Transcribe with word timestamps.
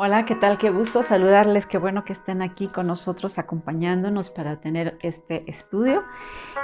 Hola, 0.00 0.24
¿qué 0.26 0.36
tal? 0.36 0.58
Qué 0.58 0.70
gusto 0.70 1.02
saludarles. 1.02 1.66
Qué 1.66 1.76
bueno 1.76 2.04
que 2.04 2.12
estén 2.12 2.40
aquí 2.40 2.68
con 2.68 2.86
nosotros 2.86 3.36
acompañándonos 3.36 4.30
para 4.30 4.60
tener 4.60 4.96
este 5.02 5.42
estudio. 5.50 6.04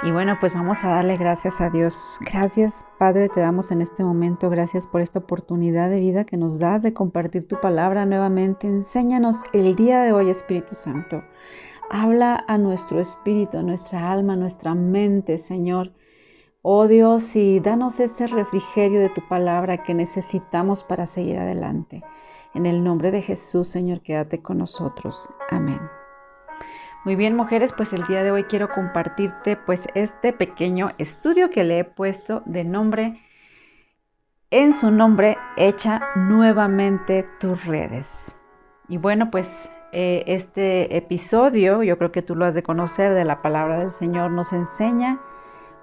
Y 0.03 0.11
bueno, 0.11 0.37
pues 0.39 0.53
vamos 0.53 0.77
a 0.85 0.87
darle 0.87 1.17
gracias 1.17 1.59
a 1.59 1.69
Dios. 1.69 2.17
Gracias, 2.21 2.85
Padre, 2.97 3.27
te 3.27 3.41
damos 3.41 3.71
en 3.71 3.81
este 3.81 4.05
momento. 4.05 4.49
Gracias 4.49 4.87
por 4.87 5.01
esta 5.01 5.19
oportunidad 5.19 5.89
de 5.89 5.99
vida 5.99 6.23
que 6.23 6.37
nos 6.37 6.59
das 6.59 6.81
de 6.81 6.93
compartir 6.93 7.45
tu 7.45 7.59
palabra 7.59 8.05
nuevamente. 8.05 8.67
Enséñanos 8.67 9.43
el 9.51 9.75
día 9.75 10.03
de 10.03 10.13
hoy, 10.13 10.29
Espíritu 10.29 10.73
Santo. 10.73 11.21
Habla 11.89 12.41
a 12.47 12.57
nuestro 12.57 13.01
espíritu, 13.01 13.57
a 13.57 13.63
nuestra 13.63 14.13
alma, 14.13 14.35
a 14.35 14.37
nuestra 14.37 14.75
mente, 14.75 15.39
Señor. 15.39 15.91
Oh 16.61 16.87
Dios, 16.87 17.35
y 17.35 17.59
danos 17.59 17.99
ese 17.99 18.27
refrigerio 18.27 19.01
de 19.01 19.09
tu 19.09 19.27
palabra 19.27 19.83
que 19.83 19.93
necesitamos 19.93 20.85
para 20.85 21.05
seguir 21.05 21.37
adelante. 21.37 22.01
En 22.55 22.65
el 22.65 22.83
nombre 22.83 23.11
de 23.11 23.21
Jesús, 23.21 23.67
Señor, 23.67 24.01
quédate 24.01 24.41
con 24.41 24.59
nosotros. 24.59 25.29
Amén. 25.51 25.81
Muy 27.03 27.15
bien, 27.15 27.35
mujeres, 27.35 27.73
pues 27.75 27.93
el 27.93 28.05
día 28.07 28.23
de 28.23 28.31
hoy 28.31 28.45
quiero 28.45 28.69
compartirte 28.69 29.57
pues 29.57 29.81
este 29.93 30.33
pequeño 30.33 30.93
estudio 30.97 31.49
que 31.49 31.65
le 31.65 31.79
he 31.79 31.83
puesto 31.83 32.41
de 32.45 32.63
nombre 32.63 33.21
en 34.51 34.71
su 34.71 34.89
nombre 34.89 35.37
echa 35.57 36.01
nuevamente 36.15 37.25
tus 37.39 37.65
redes. 37.65 38.33
Y 38.87 38.97
bueno, 38.97 39.29
pues 39.29 39.69
eh, 39.91 40.23
este 40.27 40.95
episodio, 40.95 41.83
yo 41.83 41.97
creo 41.97 42.13
que 42.13 42.21
tú 42.21 42.35
lo 42.35 42.45
has 42.45 42.55
de 42.55 42.63
conocer 42.63 43.13
de 43.13 43.25
la 43.25 43.41
palabra 43.41 43.79
del 43.79 43.91
Señor, 43.91 44.31
nos 44.31 44.53
enseña 44.53 45.19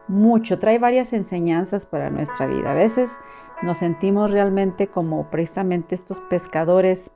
mucho, 0.08 0.58
trae 0.58 0.78
varias 0.78 1.12
enseñanzas 1.12 1.84
para 1.84 2.08
nuestra 2.08 2.46
vida. 2.46 2.72
A 2.72 2.74
veces 2.74 3.18
nos 3.62 3.78
sentimos 3.78 4.30
realmente 4.30 4.88
como 4.88 5.30
precisamente 5.30 5.94
estos 5.94 6.20
pescadores 6.20 7.10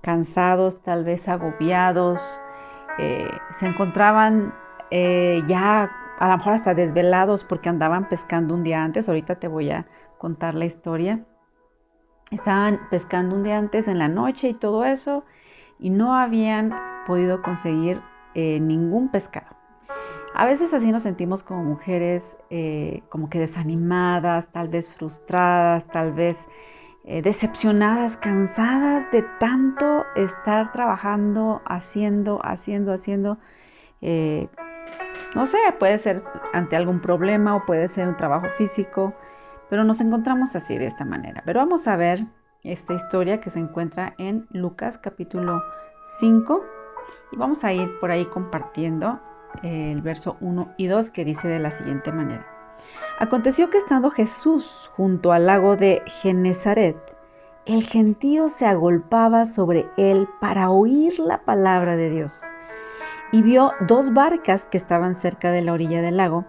cansados, 0.00 0.82
tal 0.82 1.04
vez 1.04 1.28
agobiados, 1.28 2.20
eh, 2.98 3.28
se 3.58 3.66
encontraban 3.66 4.54
eh, 4.90 5.42
ya 5.48 5.90
a 6.18 6.28
lo 6.28 6.36
mejor 6.36 6.54
hasta 6.54 6.74
desvelados 6.74 7.44
porque 7.44 7.68
andaban 7.68 8.08
pescando 8.08 8.54
un 8.54 8.62
día 8.62 8.82
antes. 8.82 9.08
Ahorita 9.08 9.36
te 9.36 9.48
voy 9.48 9.70
a 9.70 9.86
contar 10.18 10.54
la 10.54 10.64
historia. 10.64 11.24
Estaban 12.30 12.80
pescando 12.90 13.36
un 13.36 13.42
día 13.42 13.58
antes 13.58 13.86
en 13.88 13.98
la 13.98 14.08
noche 14.08 14.48
y 14.48 14.54
todo 14.54 14.84
eso 14.84 15.24
y 15.78 15.90
no 15.90 16.16
habían 16.16 16.74
podido 17.06 17.42
conseguir 17.42 18.00
eh, 18.34 18.60
ningún 18.60 19.10
pescado. 19.10 19.55
A 20.38 20.44
veces 20.44 20.74
así 20.74 20.92
nos 20.92 21.04
sentimos 21.04 21.42
como 21.42 21.64
mujeres 21.64 22.36
eh, 22.50 23.02
como 23.08 23.30
que 23.30 23.38
desanimadas, 23.38 24.52
tal 24.52 24.68
vez 24.68 24.86
frustradas, 24.86 25.86
tal 25.86 26.12
vez 26.12 26.46
eh, 27.04 27.22
decepcionadas, 27.22 28.18
cansadas 28.18 29.10
de 29.12 29.22
tanto 29.40 30.04
estar 30.14 30.72
trabajando, 30.72 31.62
haciendo, 31.64 32.38
haciendo, 32.44 32.92
haciendo. 32.92 33.38
Eh, 34.02 34.48
no 35.34 35.46
sé, 35.46 35.56
puede 35.78 35.96
ser 35.96 36.22
ante 36.52 36.76
algún 36.76 37.00
problema 37.00 37.56
o 37.56 37.64
puede 37.64 37.88
ser 37.88 38.06
un 38.06 38.16
trabajo 38.16 38.46
físico, 38.58 39.14
pero 39.70 39.84
nos 39.84 40.02
encontramos 40.02 40.54
así 40.54 40.76
de 40.76 40.84
esta 40.84 41.06
manera. 41.06 41.42
Pero 41.46 41.60
vamos 41.60 41.88
a 41.88 41.96
ver 41.96 42.26
esta 42.62 42.92
historia 42.92 43.40
que 43.40 43.48
se 43.48 43.60
encuentra 43.60 44.12
en 44.18 44.46
Lucas 44.50 44.98
capítulo 44.98 45.62
5 46.20 46.62
y 47.32 47.38
vamos 47.38 47.64
a 47.64 47.72
ir 47.72 47.90
por 48.00 48.10
ahí 48.10 48.26
compartiendo 48.26 49.18
el 49.62 50.02
verso 50.02 50.36
1 50.40 50.74
y 50.76 50.86
2 50.86 51.10
que 51.10 51.24
dice 51.24 51.48
de 51.48 51.58
la 51.58 51.70
siguiente 51.70 52.12
manera. 52.12 52.46
Aconteció 53.18 53.70
que 53.70 53.78
estando 53.78 54.10
Jesús 54.10 54.90
junto 54.94 55.32
al 55.32 55.46
lago 55.46 55.76
de 55.76 56.02
Genezaret, 56.06 56.96
el 57.64 57.82
gentío 57.82 58.48
se 58.48 58.66
agolpaba 58.66 59.46
sobre 59.46 59.86
él 59.96 60.28
para 60.40 60.70
oír 60.70 61.18
la 61.18 61.38
palabra 61.38 61.96
de 61.96 62.10
Dios. 62.10 62.40
Y 63.32 63.42
vio 63.42 63.72
dos 63.88 64.12
barcas 64.12 64.64
que 64.70 64.76
estaban 64.76 65.16
cerca 65.16 65.50
de 65.50 65.62
la 65.62 65.72
orilla 65.72 66.00
del 66.00 66.18
lago, 66.18 66.44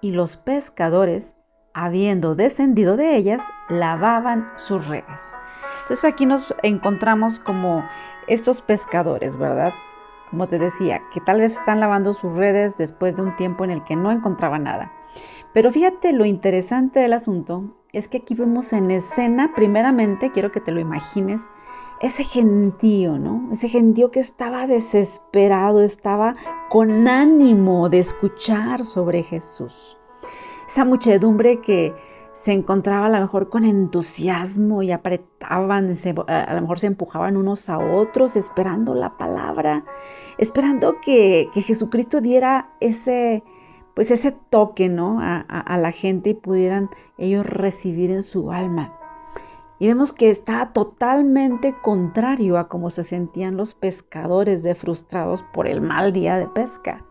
y 0.00 0.12
los 0.12 0.36
pescadores, 0.36 1.36
habiendo 1.74 2.34
descendido 2.34 2.96
de 2.96 3.16
ellas, 3.16 3.44
lavaban 3.68 4.46
sus 4.56 4.86
redes. 4.88 5.34
Entonces 5.82 6.04
aquí 6.04 6.24
nos 6.24 6.54
encontramos 6.62 7.38
como 7.38 7.84
estos 8.26 8.62
pescadores, 8.62 9.36
¿verdad? 9.36 9.72
Como 10.32 10.48
te 10.48 10.58
decía, 10.58 11.02
que 11.12 11.20
tal 11.20 11.40
vez 11.40 11.56
están 11.56 11.78
lavando 11.78 12.14
sus 12.14 12.34
redes 12.34 12.78
después 12.78 13.14
de 13.14 13.22
un 13.22 13.36
tiempo 13.36 13.64
en 13.64 13.70
el 13.70 13.84
que 13.84 13.96
no 13.96 14.10
encontraban 14.10 14.64
nada. 14.64 14.90
Pero 15.52 15.70
fíjate 15.70 16.14
lo 16.14 16.24
interesante 16.24 17.00
del 17.00 17.12
asunto 17.12 17.76
es 17.92 18.08
que 18.08 18.16
aquí 18.18 18.34
vemos 18.34 18.72
en 18.72 18.90
escena, 18.90 19.52
primeramente, 19.54 20.32
quiero 20.32 20.50
que 20.50 20.62
te 20.62 20.72
lo 20.72 20.80
imagines, 20.80 21.50
ese 22.00 22.24
gentío, 22.24 23.18
¿no? 23.18 23.50
Ese 23.52 23.68
gentío 23.68 24.10
que 24.10 24.20
estaba 24.20 24.66
desesperado, 24.66 25.82
estaba 25.82 26.34
con 26.70 27.06
ánimo 27.06 27.90
de 27.90 27.98
escuchar 27.98 28.82
sobre 28.84 29.22
Jesús. 29.22 29.98
Esa 30.66 30.86
muchedumbre 30.86 31.60
que 31.60 31.94
se 32.42 32.52
encontraba 32.52 33.06
a 33.06 33.08
lo 33.08 33.20
mejor 33.20 33.48
con 33.48 33.62
entusiasmo 33.62 34.82
y 34.82 34.90
apretaban, 34.90 35.92
a 36.26 36.54
lo 36.54 36.60
mejor 36.60 36.80
se 36.80 36.88
empujaban 36.88 37.36
unos 37.36 37.68
a 37.68 37.78
otros 37.78 38.34
esperando 38.34 38.94
la 38.94 39.16
palabra, 39.16 39.84
esperando 40.38 40.96
que, 41.00 41.48
Jesucristo 41.52 42.20
diera 42.20 42.70
ese, 42.80 43.44
pues 43.94 44.10
ese 44.10 44.32
toque, 44.32 44.88
¿no? 44.88 45.18
A, 45.20 45.76
la 45.76 45.92
gente 45.92 46.30
y 46.30 46.34
pudieran 46.34 46.90
ellos 47.16 47.46
recibir 47.46 48.10
en 48.10 48.24
su 48.24 48.50
alma. 48.50 48.92
Y 49.78 49.86
vemos 49.86 50.12
que 50.12 50.30
está 50.30 50.72
totalmente 50.72 51.76
contrario 51.80 52.58
a 52.58 52.68
cómo 52.68 52.90
se 52.90 53.04
sentían 53.04 53.56
los 53.56 53.74
pescadores 53.74 54.64
de 54.64 54.74
frustrados 54.74 55.42
por 55.42 55.68
el 55.68 55.80
mal 55.80 56.12
día 56.12 56.38
de 56.38 56.48
pesca. 56.48 57.04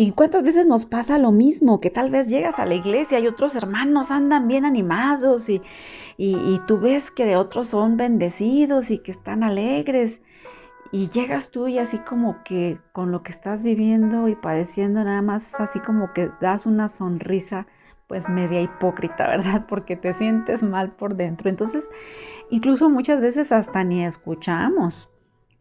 ¿Y 0.00 0.12
cuántas 0.12 0.44
veces 0.44 0.64
nos 0.64 0.86
pasa 0.86 1.18
lo 1.18 1.32
mismo? 1.32 1.80
Que 1.80 1.90
tal 1.90 2.08
vez 2.08 2.28
llegas 2.28 2.60
a 2.60 2.66
la 2.66 2.76
iglesia 2.76 3.18
y 3.18 3.26
otros 3.26 3.56
hermanos 3.56 4.12
andan 4.12 4.46
bien 4.46 4.64
animados 4.64 5.48
y, 5.48 5.60
y, 6.16 6.60
tú 6.68 6.78
ves 6.78 7.10
que 7.10 7.34
otros 7.34 7.66
son 7.66 7.96
bendecidos 7.96 8.92
y 8.92 8.98
que 8.98 9.10
están 9.10 9.42
alegres. 9.42 10.22
Y 10.92 11.08
llegas 11.08 11.50
tú 11.50 11.66
y 11.66 11.80
así 11.80 11.98
como 11.98 12.44
que 12.44 12.78
con 12.92 13.10
lo 13.10 13.24
que 13.24 13.32
estás 13.32 13.64
viviendo 13.64 14.28
y 14.28 14.36
padeciendo 14.36 15.02
nada 15.02 15.20
más, 15.20 15.52
así 15.58 15.80
como 15.80 16.12
que 16.12 16.30
das 16.40 16.64
una 16.64 16.88
sonrisa 16.88 17.66
pues 18.06 18.28
media 18.28 18.60
hipócrita, 18.60 19.26
¿verdad? 19.36 19.66
Porque 19.68 19.96
te 19.96 20.14
sientes 20.14 20.62
mal 20.62 20.92
por 20.92 21.16
dentro. 21.16 21.50
Entonces, 21.50 21.90
incluso 22.50 22.88
muchas 22.88 23.20
veces 23.20 23.50
hasta 23.50 23.82
ni 23.82 24.04
escuchamos 24.04 25.08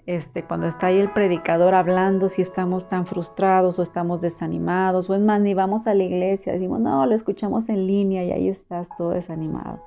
este, 0.07 0.43
cuando 0.43 0.67
está 0.67 0.87
ahí 0.87 0.99
el 0.99 1.11
predicador 1.11 1.75
hablando, 1.75 2.29
si 2.29 2.41
estamos 2.41 2.87
tan 2.87 3.05
frustrados 3.05 3.77
o 3.77 3.83
estamos 3.83 4.21
desanimados, 4.21 5.09
o 5.09 5.15
es 5.15 5.21
más, 5.21 5.41
ni 5.41 5.53
vamos 5.53 5.85
a 5.85 5.93
la 5.93 6.03
iglesia, 6.03 6.53
decimos, 6.53 6.79
no, 6.79 7.05
lo 7.05 7.13
escuchamos 7.13 7.67
en 7.67 7.85
línea 7.85 8.23
y 8.23 8.31
ahí 8.31 8.47
estás 8.47 8.87
todo 8.97 9.09
desanimado. 9.11 9.83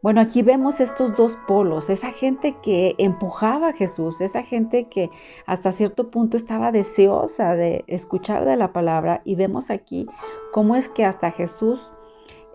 Bueno, 0.00 0.22
aquí 0.22 0.42
vemos 0.42 0.80
estos 0.80 1.14
dos 1.14 1.36
polos, 1.46 1.90
esa 1.90 2.10
gente 2.12 2.56
que 2.62 2.94
empujaba 2.98 3.68
a 3.68 3.72
Jesús, 3.74 4.20
esa 4.22 4.42
gente 4.44 4.88
que 4.88 5.10
hasta 5.44 5.72
cierto 5.72 6.10
punto 6.10 6.36
estaba 6.36 6.72
deseosa 6.72 7.54
de 7.54 7.84
escuchar 7.86 8.46
de 8.46 8.56
la 8.56 8.72
palabra 8.72 9.20
y 9.24 9.34
vemos 9.34 9.70
aquí 9.70 10.06
cómo 10.52 10.74
es 10.76 10.88
que 10.88 11.04
hasta 11.04 11.32
Jesús 11.32 11.92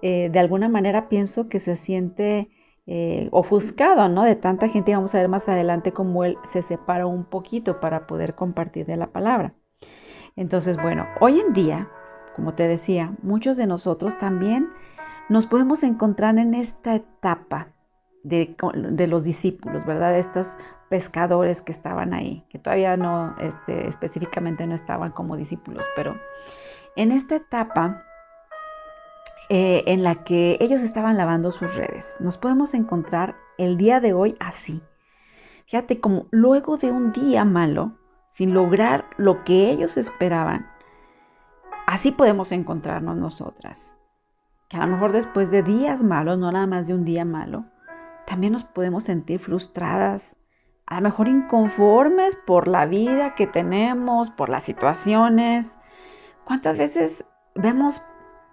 eh, 0.01 0.29
de 0.31 0.39
alguna 0.39 0.69
manera 0.69 1.07
pienso 1.07 1.49
que 1.49 1.59
se 1.59 1.75
siente 1.75 2.49
eh, 2.85 3.29
ofuscado, 3.31 4.09
¿no? 4.09 4.23
De 4.23 4.35
tanta 4.35 4.67
gente 4.67 4.91
y 4.91 4.95
vamos 4.95 5.15
a 5.15 5.19
ver 5.19 5.29
más 5.29 5.47
adelante 5.47 5.93
cómo 5.93 6.25
él 6.25 6.37
se 6.43 6.61
separa 6.61 7.05
un 7.05 7.23
poquito 7.23 7.79
para 7.79 8.07
poder 8.07 8.35
compartir 8.35 8.85
de 8.85 8.97
la 8.97 9.07
palabra. 9.07 9.53
Entonces, 10.35 10.77
bueno, 10.81 11.07
hoy 11.21 11.39
en 11.39 11.53
día, 11.53 11.89
como 12.35 12.55
te 12.55 12.67
decía, 12.67 13.13
muchos 13.21 13.55
de 13.57 13.67
nosotros 13.67 14.17
también 14.17 14.69
nos 15.29 15.47
podemos 15.47 15.83
encontrar 15.83 16.37
en 16.37 16.53
esta 16.53 16.95
etapa 16.95 17.69
de, 18.23 18.55
los 19.07 19.23
discípulos, 19.23 19.85
¿verdad? 19.85 20.17
Estos 20.17 20.57
pescadores 20.89 21.61
que 21.61 21.71
estaban 21.71 22.13
ahí, 22.13 22.45
que 22.49 22.59
todavía 22.59 22.97
no, 22.97 23.35
este, 23.39 23.87
específicamente 23.87 24.65
no 24.67 24.75
estaban 24.75 25.11
como 25.11 25.37
discípulos, 25.37 25.85
pero 25.95 26.15
en 26.95 27.11
esta 27.11 27.35
etapa 27.35 28.03
eh, 29.55 29.83
en 29.85 30.01
la 30.01 30.23
que 30.23 30.57
ellos 30.61 30.81
estaban 30.81 31.15
lavando 31.15 31.51
sus 31.51 31.75
redes. 31.75 32.15
Nos 32.19 32.39
podemos 32.39 32.73
encontrar 32.73 33.35
el 33.59 33.77
día 33.77 33.99
de 33.99 34.11
hoy 34.11 34.35
así. 34.39 34.81
Fíjate 35.67 35.99
como 35.99 36.25
luego 36.31 36.77
de 36.77 36.89
un 36.89 37.11
día 37.11 37.45
malo, 37.45 37.91
sin 38.29 38.55
lograr 38.55 39.05
lo 39.15 39.43
que 39.43 39.69
ellos 39.69 39.95
esperaban, 39.95 40.71
así 41.85 42.09
podemos 42.09 42.51
encontrarnos 42.51 43.15
nosotras. 43.15 43.95
Que 44.69 44.77
a 44.77 44.87
lo 44.87 44.93
mejor 44.93 45.11
después 45.11 45.51
de 45.51 45.61
días 45.61 46.01
malos, 46.01 46.39
no 46.39 46.51
nada 46.51 46.65
más 46.65 46.87
de 46.87 46.95
un 46.95 47.05
día 47.05 47.23
malo, 47.23 47.65
también 48.25 48.53
nos 48.53 48.63
podemos 48.63 49.03
sentir 49.03 49.37
frustradas, 49.37 50.35
a 50.87 50.95
lo 50.95 51.01
mejor 51.01 51.27
inconformes 51.27 52.35
por 52.47 52.67
la 52.67 52.87
vida 52.87 53.35
que 53.35 53.45
tenemos, 53.45 54.31
por 54.31 54.49
las 54.49 54.63
situaciones. 54.63 55.77
¿Cuántas 56.43 56.75
veces 56.75 57.23
vemos 57.53 58.01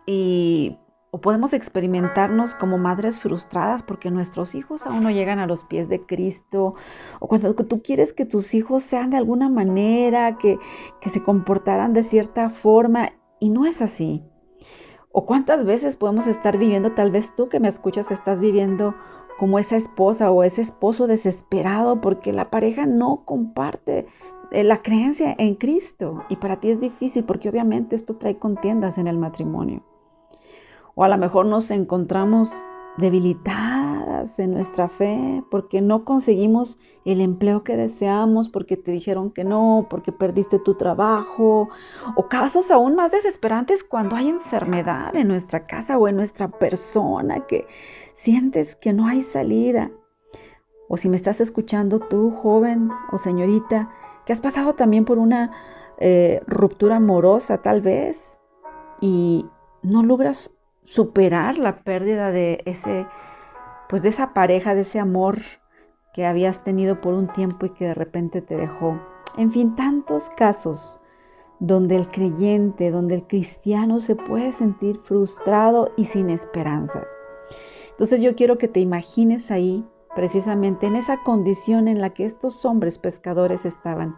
y 0.05 0.77
o 1.11 1.21
podemos 1.21 1.53
experimentarnos 1.53 2.55
como 2.55 2.79
madres 2.79 3.21
frustradas 3.21 3.83
porque 3.83 4.11
nuestros 4.11 4.55
hijos 4.55 4.87
aún 4.87 5.03
no 5.03 5.11
llegan 5.11 5.39
a 5.39 5.47
los 5.47 5.65
pies 5.65 5.89
de 5.89 6.05
Cristo, 6.07 6.75
o 7.19 7.27
cuando 7.27 7.55
tú 7.55 7.83
quieres 7.83 8.13
que 8.13 8.25
tus 8.25 8.55
hijos 8.55 8.83
sean 8.83 9.11
de 9.11 9.17
alguna 9.17 9.49
manera, 9.49 10.37
que, 10.37 10.59
que 11.01 11.11
se 11.11 11.23
comportaran 11.23 11.93
de 11.93 12.05
cierta 12.05 12.51
forma, 12.51 13.11
y 13.41 13.51
no 13.51 13.67
es 13.67 13.83
así. 13.83 14.23
O 15.13 15.27
cuántas 15.27 15.65
veces 15.65 15.97
podemos 15.97 16.29
estar 16.29 16.57
viviendo, 16.59 16.93
tal 16.93 17.11
vez 17.11 17.35
tú 17.35 17.49
que 17.49 17.59
me 17.59 17.69
escuchas 17.69 18.13
estás 18.13 18.39
viviendo 18.39 18.95
como 19.39 19.59
esa 19.59 19.77
esposa 19.77 20.31
o 20.31 20.45
ese 20.45 20.61
esposo 20.61 21.07
desesperado 21.07 22.01
porque 22.01 22.33
la 22.33 22.51
pareja 22.51 22.87
no 22.87 23.25
comparte 23.25 24.07
eh, 24.53 24.63
la 24.63 24.83
creencia 24.83 25.35
en 25.39 25.55
Cristo 25.55 26.25
y 26.29 26.37
para 26.37 26.61
ti 26.61 26.71
es 26.71 26.79
difícil 26.79 27.25
porque 27.25 27.49
obviamente 27.49 27.97
esto 27.97 28.17
trae 28.17 28.39
contiendas 28.39 28.99
en 28.99 29.07
el 29.07 29.17
matrimonio. 29.17 29.83
O 31.01 31.05
a 31.05 31.09
lo 31.09 31.17
mejor 31.17 31.47
nos 31.47 31.71
encontramos 31.71 32.51
debilitadas 32.99 34.39
en 34.39 34.53
nuestra 34.53 34.87
fe 34.87 35.43
porque 35.51 35.81
no 35.81 36.05
conseguimos 36.05 36.77
el 37.07 37.23
empleo 37.23 37.65
que 37.65 37.75
deseamos, 37.79 38.51
porque 38.51 38.77
te 38.77 38.93
dijeron 38.93 39.31
que 39.31 39.43
no, 39.43 39.87
porque 39.89 40.13
perdiste 40.13 40.59
tu 40.59 40.75
trabajo, 40.75 41.71
o 42.17 42.29
casos 42.29 42.71
aún 42.71 42.97
más 42.97 43.13
desesperantes 43.13 43.83
cuando 43.83 44.15
hay 44.15 44.29
enfermedad 44.29 45.17
en 45.17 45.29
nuestra 45.29 45.67
casa 45.67 45.97
o 45.97 46.07
en 46.07 46.17
nuestra 46.17 46.49
persona 46.49 47.47
que 47.47 47.67
sientes 48.13 48.77
que 48.77 48.93
no 48.93 49.07
hay 49.07 49.23
salida. 49.23 49.91
O 50.87 50.99
si 50.99 51.09
me 51.09 51.17
estás 51.17 51.41
escuchando 51.41 52.01
tú, 52.01 52.31
joven 52.31 52.91
o 53.11 53.17
señorita, 53.17 53.89
que 54.27 54.35
has 54.35 54.43
pasado 54.43 54.75
también 54.75 55.07
por 55.07 55.17
una 55.17 55.51
eh, 55.97 56.43
ruptura 56.47 56.97
amorosa 56.97 57.63
tal 57.63 57.81
vez 57.81 58.39
y 59.01 59.47
no 59.83 60.03
logras 60.03 60.60
superar 60.83 61.59
la 61.59 61.83
pérdida 61.83 62.31
de 62.31 62.63
ese, 62.65 63.07
pues 63.89 64.03
de 64.03 64.09
esa 64.09 64.33
pareja, 64.33 64.75
de 64.75 64.83
ese 64.83 64.99
amor 64.99 65.41
que 66.13 66.27
habías 66.27 66.65
tenido 66.65 67.01
por 67.01 67.15
un 67.15 67.29
tiempo 67.29 67.67
y 67.67 67.71
que 67.71 67.87
de 67.87 67.95
repente 67.95 68.43
te 68.43 68.57
dejó. 68.57 69.01
En 69.37 69.53
fin, 69.53 69.77
tantos 69.77 70.31
casos 70.37 71.01
donde 71.61 71.97
el 71.97 72.09
creyente, 72.09 72.91
donde 72.91 73.15
el 73.15 73.27
cristiano 73.27 74.01
se 74.01 74.17
puede 74.17 74.53
sentir 74.53 74.97
frustrado 74.97 75.93
y 75.97 76.07
sin 76.07 76.31
esperanzas. 76.31 77.07
Entonces 77.91 78.21
yo 78.23 78.35
quiero 78.35 78.57
que 78.57 78.67
te 78.67 78.81
imagines 78.81 79.51
ahí, 79.51 79.87
precisamente 80.17 80.87
en 80.87 80.97
esa 80.97 81.23
condición 81.23 81.87
en 81.87 82.01
la 82.01 82.11
que 82.11 82.25
estos 82.25 82.65
hombres 82.65 82.99
pescadores 82.99 83.65
estaban. 83.67 84.17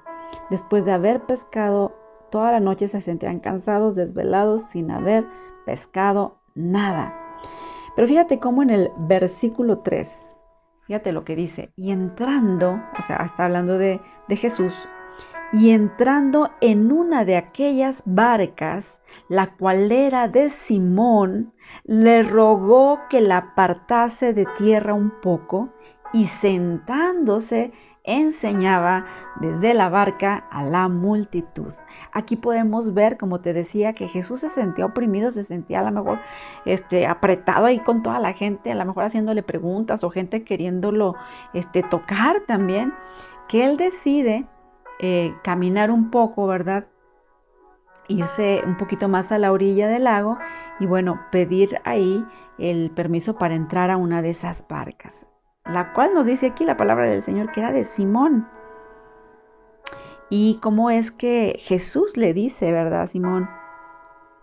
Después 0.51 0.85
de 0.85 0.93
haber 0.93 1.27
pescado 1.27 1.93
toda 2.31 2.53
la 2.53 2.61
noche 2.61 2.89
se 2.89 3.01
sentían 3.01 3.41
cansados, 3.41 3.95
desvelados, 3.97 4.63
sin 4.63 4.91
haber 4.91 5.27
pescado 5.67 6.42
nada. 6.55 7.15
Pero 7.95 8.09
fíjate 8.09 8.39
cómo 8.39 8.63
en 8.63 8.71
el 8.71 8.91
versículo 8.97 9.81
3, 9.81 10.35
fíjate 10.87 11.13
lo 11.13 11.25
que 11.25 11.37
dice, 11.37 11.73
y 11.77 11.91
entrando, 11.91 12.81
o 12.99 13.03
sea, 13.07 13.17
está 13.17 13.45
hablando 13.45 13.79
de, 13.79 14.01
de 14.29 14.37
Jesús, 14.37 14.75
y 15.53 15.71
entrando 15.71 16.51
en 16.63 16.91
una 16.91 17.25
de 17.27 17.37
aquellas 17.37 18.03
barcas, 18.07 18.99
la 19.29 19.55
cual 19.55 19.93
era 19.93 20.29
de 20.29 20.49
Simón, 20.49 21.53
le 21.85 22.23
rogó 22.23 23.01
que 23.11 23.21
la 23.21 23.37
apartase 23.37 24.33
de 24.33 24.47
tierra 24.57 24.95
un 24.95 25.13
poco, 25.21 25.69
y 26.15 26.27
sentándose 26.27 27.73
enseñaba 28.05 29.05
desde 29.37 29.75
la 29.75 29.89
barca 29.89 30.45
a 30.51 30.65
la 30.65 30.89
multitud. 30.89 31.73
Aquí 32.13 32.37
podemos 32.37 32.95
ver, 32.95 33.17
como 33.17 33.41
te 33.41 33.53
decía, 33.53 33.93
que 33.93 34.09
Jesús 34.09 34.41
se 34.41 34.51
sentía 34.51 34.87
oprimido, 34.87 35.31
se 35.31 35.45
sentía 35.45 35.81
a 35.81 35.85
lo 35.85 35.93
mejor 35.93 36.19
este, 36.65 37.07
apretado 37.07 37.67
ahí 37.67 37.79
con 37.79 38.03
toda 38.03 38.19
la 38.19 38.33
gente, 38.33 38.73
a 38.73 38.75
lo 38.75 38.85
mejor 38.85 39.05
haciéndole 39.05 39.43
preguntas 39.43 40.03
o 40.03 40.11
gente 40.11 40.43
queriéndolo 40.43 41.15
este, 41.55 41.83
tocar 41.83 42.41
también, 42.47 42.93
que 43.49 43.65
él 43.65 43.77
decide 43.77 44.47
eh, 44.99 45.35
caminar 45.45 45.91
un 45.91 46.11
poco, 46.11 46.47
¿verdad? 46.47 46.87
Irse 48.09 48.63
un 48.67 48.77
poquito 48.77 49.09
más 49.09 49.31
a 49.31 49.39
la 49.39 49.53
orilla 49.53 49.89
del 49.89 50.05
lago 50.05 50.39
y 50.81 50.87
bueno, 50.87 51.21
pedir 51.31 51.81
ahí 51.85 52.25
el 52.59 52.91
permiso 52.91 53.37
para 53.37 53.55
entrar 53.55 53.91
a 53.91 53.97
una 53.97 54.23
de 54.23 54.31
esas 54.31 54.67
barcas 54.69 55.27
la 55.65 55.93
cual 55.93 56.15
nos 56.15 56.27
dice 56.27 56.47
aquí 56.47 56.65
la 56.65 56.77
palabra 56.77 57.07
del 57.07 57.23
Señor 57.23 57.53
que 57.53 57.61
era 57.61 57.73
de 57.73 57.85
Simón. 57.85 58.49
Y 60.31 60.59
cómo 60.63 60.91
es 60.91 61.11
que 61.11 61.57
Jesús 61.59 62.17
le 62.17 62.33
dice, 62.33 62.73
¿verdad, 62.73 63.07
Simón? 63.07 63.51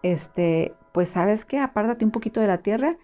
Este, 0.03 0.75
pues 0.91 1.09
sabes 1.09 1.45
que 1.45 1.59
apártate 1.59 2.05
un 2.05 2.11
poquito 2.11 2.39
de 2.39 2.47
la 2.47 2.59
tierra 2.59 2.95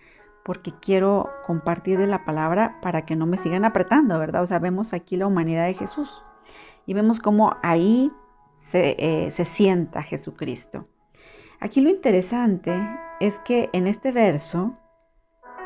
porque 0.44 0.72
quiero 0.80 1.32
compartir 1.48 1.98
de 1.98 2.06
la 2.06 2.24
palabra 2.24 2.78
para 2.82 3.06
que 3.06 3.16
no 3.16 3.26
me 3.26 3.40
sigan 3.40 3.66
apretando, 3.66 4.20
¿verdad? 4.20 4.44
O 4.44 4.48
sea, 4.48 4.60
vemos 4.60 4.94
aquí 4.94 5.18
la 5.18 5.26
humanidad 5.26 5.66
de 5.66 5.74
Jesús 5.74 6.22
y 6.86 6.94
vemos 6.94 7.20
cómo 7.20 7.56
ahí 7.64 8.12
se, 8.58 8.96
eh, 9.00 9.32
se 9.32 9.46
sienta 9.46 10.04
Jesucristo. 10.04 10.88
Aquí 11.60 11.82
lo 11.82 11.90
interesante 11.90 12.72
es 13.20 13.40
que 13.40 13.70
en 13.74 13.88
este 13.88 14.12
verso 14.12 14.74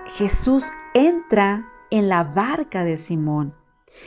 Jesús 0.05 0.71
entra 0.93 1.65
en 1.91 2.09
la 2.09 2.23
barca 2.23 2.83
de 2.83 2.97
Simón. 2.97 3.53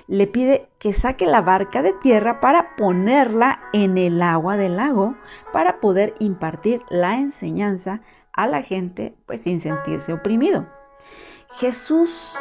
Le 0.06 0.26
pide 0.26 0.68
que 0.78 0.92
saque 0.92 1.26
la 1.26 1.42
barca 1.42 1.82
de 1.82 1.92
tierra 1.92 2.40
para 2.40 2.76
ponerla 2.76 3.60
en 3.72 3.98
el 3.98 4.22
agua 4.22 4.56
del 4.56 4.76
lago 4.76 5.14
para 5.52 5.80
poder 5.80 6.14
impartir 6.18 6.82
la 6.88 7.18
enseñanza 7.18 8.00
a 8.32 8.46
la 8.46 8.62
gente 8.62 9.14
pues 9.26 9.42
sin 9.42 9.60
sentirse 9.60 10.12
oprimido. 10.12 10.66
Jesús, 11.58 12.34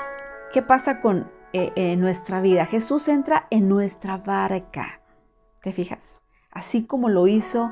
¿qué 0.54 0.62
pasa 0.62 1.02
con 1.02 1.30
eh, 1.54 1.96
nuestra 1.98 2.40
vida? 2.40 2.66
Jesús 2.66 3.10
entra 3.10 3.48
en 3.50 3.68
nuestra 3.68 4.18
barca. 4.18 5.02
¿Te 5.62 5.74
fijas? 5.74 6.22
Así 6.52 6.86
como 6.86 7.10
lo 7.10 7.28
hizo 7.28 7.72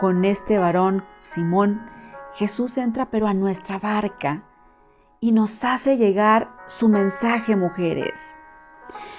con 0.00 0.24
este 0.24 0.58
varón 0.58 1.04
Simón, 1.20 1.80
Jesús 2.34 2.78
entra 2.78 3.10
pero 3.10 3.26
a 3.26 3.34
nuestra 3.34 3.78
barca 3.78 4.44
y 5.20 5.32
nos 5.32 5.64
hace 5.64 5.96
llegar 5.96 6.57
su 6.68 6.88
mensaje, 6.88 7.56
mujeres. 7.56 8.36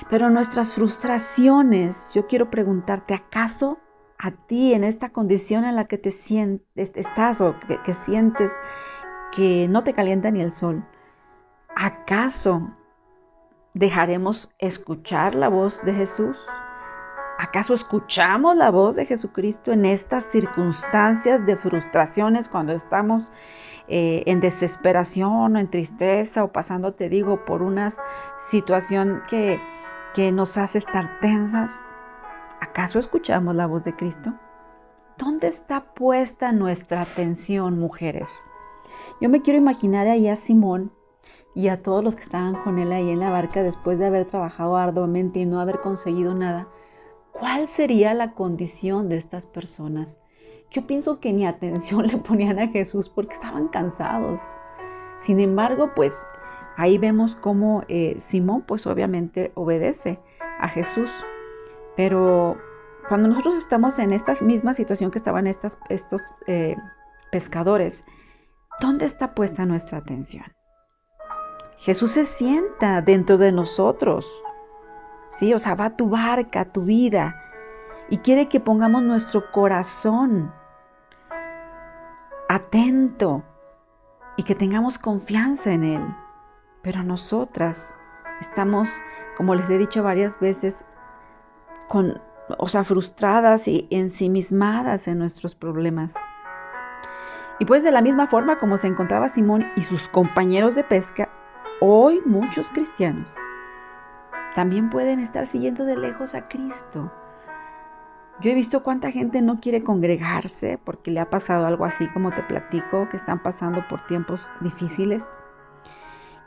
Pero 0.09 0.29
nuestras 0.29 0.73
frustraciones, 0.73 2.13
yo 2.13 2.25
quiero 2.27 2.49
preguntarte, 2.49 3.13
¿acaso 3.13 3.79
a 4.17 4.31
ti 4.31 4.73
en 4.73 4.83
esta 4.83 5.09
condición 5.09 5.65
en 5.65 5.75
la 5.75 5.85
que 5.85 5.97
te 5.97 6.11
sientes, 6.11 6.91
estás 6.95 7.41
o 7.41 7.55
que, 7.83 7.93
sientes 7.93 8.51
que 9.31 9.67
no 9.69 9.83
te 9.83 9.93
calienta 9.93 10.31
ni 10.31 10.41
el 10.41 10.51
sol, 10.51 10.85
¿acaso 11.75 12.69
dejaremos 13.73 14.51
escuchar 14.57 15.35
la 15.35 15.47
voz 15.47 15.83
de 15.85 15.93
Jesús? 15.93 16.45
¿Acaso 17.41 17.73
escuchamos 17.73 18.57
la 18.57 18.69
voz 18.69 18.97
de 18.97 19.05
Jesucristo 19.05 19.71
en 19.71 19.85
estas 19.85 20.25
circunstancias 20.25 21.45
de 21.45 21.55
frustraciones 21.55 22.49
cuando 22.49 22.73
estamos 22.73 23.31
eh, 23.87 24.23
en 24.25 24.41
desesperación 24.41 25.55
o 25.55 25.59
en 25.59 25.69
tristeza 25.69 26.43
o 26.43 26.51
pasando, 26.51 26.95
te 26.95 27.07
digo, 27.07 27.45
por 27.45 27.61
una 27.61 27.93
situación 28.49 29.21
que, 29.29 29.57
que 30.13 30.33
nos 30.33 30.57
hace 30.57 30.79
estar 30.79 31.21
tensas, 31.21 31.71
¿acaso 32.59 32.99
escuchamos 32.99 33.55
la 33.55 33.67
voz 33.67 33.85
de 33.85 33.95
Cristo? 33.95 34.33
¿Dónde 35.17 35.47
está 35.47 35.93
puesta 35.93 36.51
nuestra 36.51 36.99
atención, 36.99 37.79
mujeres? 37.79 38.45
Yo 39.21 39.29
me 39.29 39.41
quiero 39.41 39.57
imaginar 39.57 40.07
ahí 40.07 40.27
a 40.27 40.35
Simón 40.35 40.91
y 41.55 41.69
a 41.69 41.81
todos 41.81 42.03
los 42.03 42.17
que 42.17 42.23
estaban 42.23 42.55
con 42.55 42.79
él 42.79 42.91
ahí 42.91 43.09
en 43.09 43.21
la 43.21 43.29
barca 43.29 43.63
después 43.63 43.97
de 43.97 44.07
haber 44.07 44.25
trabajado 44.25 44.75
arduamente 44.75 45.39
y 45.39 45.45
no 45.45 45.61
haber 45.61 45.79
conseguido 45.79 46.33
nada. 46.33 46.67
¿Cuál 47.39 47.67
sería 47.67 48.13
la 48.13 48.33
condición 48.33 49.07
de 49.07 49.17
estas 49.17 49.45
personas? 49.45 50.19
Yo 50.71 50.85
pienso 50.85 51.19
que 51.19 51.33
ni 51.33 51.45
atención 51.45 52.07
le 52.07 52.17
ponían 52.17 52.59
a 52.59 52.67
Jesús 52.67 53.09
porque 53.09 53.35
estaban 53.35 53.69
cansados. 53.69 54.39
Sin 55.17 55.39
embargo, 55.39 55.91
pues 55.95 56.27
ahí 56.77 56.97
vemos 56.97 57.35
cómo 57.35 57.83
eh, 57.87 58.15
Simón 58.19 58.63
pues 58.63 58.87
obviamente 58.87 59.51
obedece 59.55 60.19
a 60.59 60.67
Jesús. 60.67 61.09
Pero 61.95 62.57
cuando 63.07 63.27
nosotros 63.27 63.55
estamos 63.55 63.99
en 63.99 64.13
esta 64.13 64.33
misma 64.41 64.73
situación 64.73 65.11
que 65.11 65.17
estaban 65.17 65.47
estos 65.47 65.77
eh, 66.47 66.75
pescadores, 67.31 68.05
¿dónde 68.79 69.05
está 69.05 69.33
puesta 69.33 69.65
nuestra 69.65 69.97
atención? 69.97 70.45
Jesús 71.77 72.11
se 72.11 72.25
sienta 72.25 73.01
dentro 73.01 73.37
de 73.37 73.51
nosotros. 73.51 74.29
Sí, 75.29 75.53
o 75.53 75.59
sea, 75.59 75.75
va 75.75 75.91
tu 75.91 76.09
barca, 76.09 76.65
tu 76.65 76.83
vida, 76.83 77.35
y 78.09 78.17
quiere 78.17 78.47
que 78.47 78.59
pongamos 78.59 79.03
nuestro 79.03 79.51
corazón 79.51 80.51
atento 82.49 83.43
y 84.35 84.43
que 84.43 84.55
tengamos 84.55 84.97
confianza 84.97 85.71
en 85.71 85.83
Él. 85.83 86.15
Pero 86.81 87.03
nosotras 87.03 87.93
estamos, 88.41 88.89
como 89.37 89.53
les 89.53 89.69
he 89.69 89.77
dicho 89.77 90.01
varias 90.01 90.39
veces, 90.39 90.75
con, 91.87 92.19
o 92.57 92.67
sea, 92.67 92.83
frustradas 92.83 93.67
y 93.67 93.87
ensimismadas 93.91 95.07
en 95.07 95.19
nuestros 95.19 95.53
problemas. 95.53 96.15
Y 97.59 97.65
pues 97.65 97.83
de 97.83 97.91
la 97.91 98.01
misma 98.01 98.27
forma 98.27 98.57
como 98.57 98.77
se 98.77 98.87
encontraba 98.87 99.29
Simón 99.29 99.67
y 99.75 99.83
sus 99.83 100.07
compañeros 100.07 100.73
de 100.73 100.83
pesca, 100.83 101.29
hoy 101.81 102.21
muchos 102.25 102.69
cristianos 102.69 103.35
también 104.55 104.89
pueden 104.89 105.19
estar 105.19 105.45
siguiendo 105.45 105.85
de 105.85 105.97
lejos 105.97 106.35
a 106.35 106.47
Cristo. 106.47 107.11
Yo 108.41 108.51
he 108.51 108.55
visto 108.55 108.83
cuánta 108.83 109.11
gente 109.11 109.41
no 109.41 109.59
quiere 109.59 109.83
congregarse 109.83 110.79
porque 110.83 111.11
le 111.11 111.19
ha 111.19 111.29
pasado 111.29 111.65
algo 111.65 111.85
así 111.85 112.07
como 112.07 112.31
te 112.31 112.41
platico, 112.43 113.09
que 113.09 113.17
están 113.17 113.43
pasando 113.43 113.85
por 113.89 114.05
tiempos 114.07 114.47
difíciles, 114.61 115.25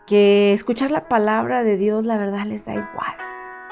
que 0.06 0.54
escuchar 0.54 0.90
la 0.90 1.08
palabra 1.08 1.62
de 1.62 1.76
Dios 1.76 2.06
la 2.06 2.16
verdad 2.16 2.46
les 2.46 2.64
da 2.64 2.72
igual. 2.72 3.14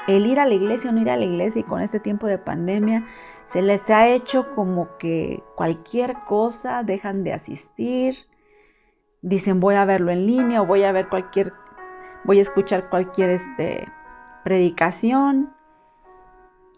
El 0.07 0.25
ir 0.27 0.39
a 0.39 0.45
la 0.45 0.53
iglesia 0.53 0.89
o 0.89 0.93
no 0.93 1.01
ir 1.01 1.09
a 1.09 1.17
la 1.17 1.25
iglesia 1.25 1.61
y 1.61 1.63
con 1.63 1.81
este 1.81 1.99
tiempo 1.99 2.27
de 2.27 2.37
pandemia 2.37 3.05
se 3.47 3.61
les 3.61 3.89
ha 3.89 4.07
hecho 4.07 4.53
como 4.55 4.97
que 4.97 5.43
cualquier 5.55 6.13
cosa 6.27 6.83
dejan 6.83 7.23
de 7.23 7.33
asistir, 7.33 8.15
dicen 9.21 9.59
voy 9.59 9.75
a 9.75 9.85
verlo 9.85 10.11
en 10.11 10.25
línea 10.25 10.61
o 10.61 10.65
voy 10.65 10.83
a 10.83 10.91
ver 10.91 11.09
cualquier, 11.09 11.53
voy 12.23 12.39
a 12.39 12.43
escuchar 12.43 12.89
cualquier 12.89 13.31
este, 13.31 13.87
predicación. 14.43 15.53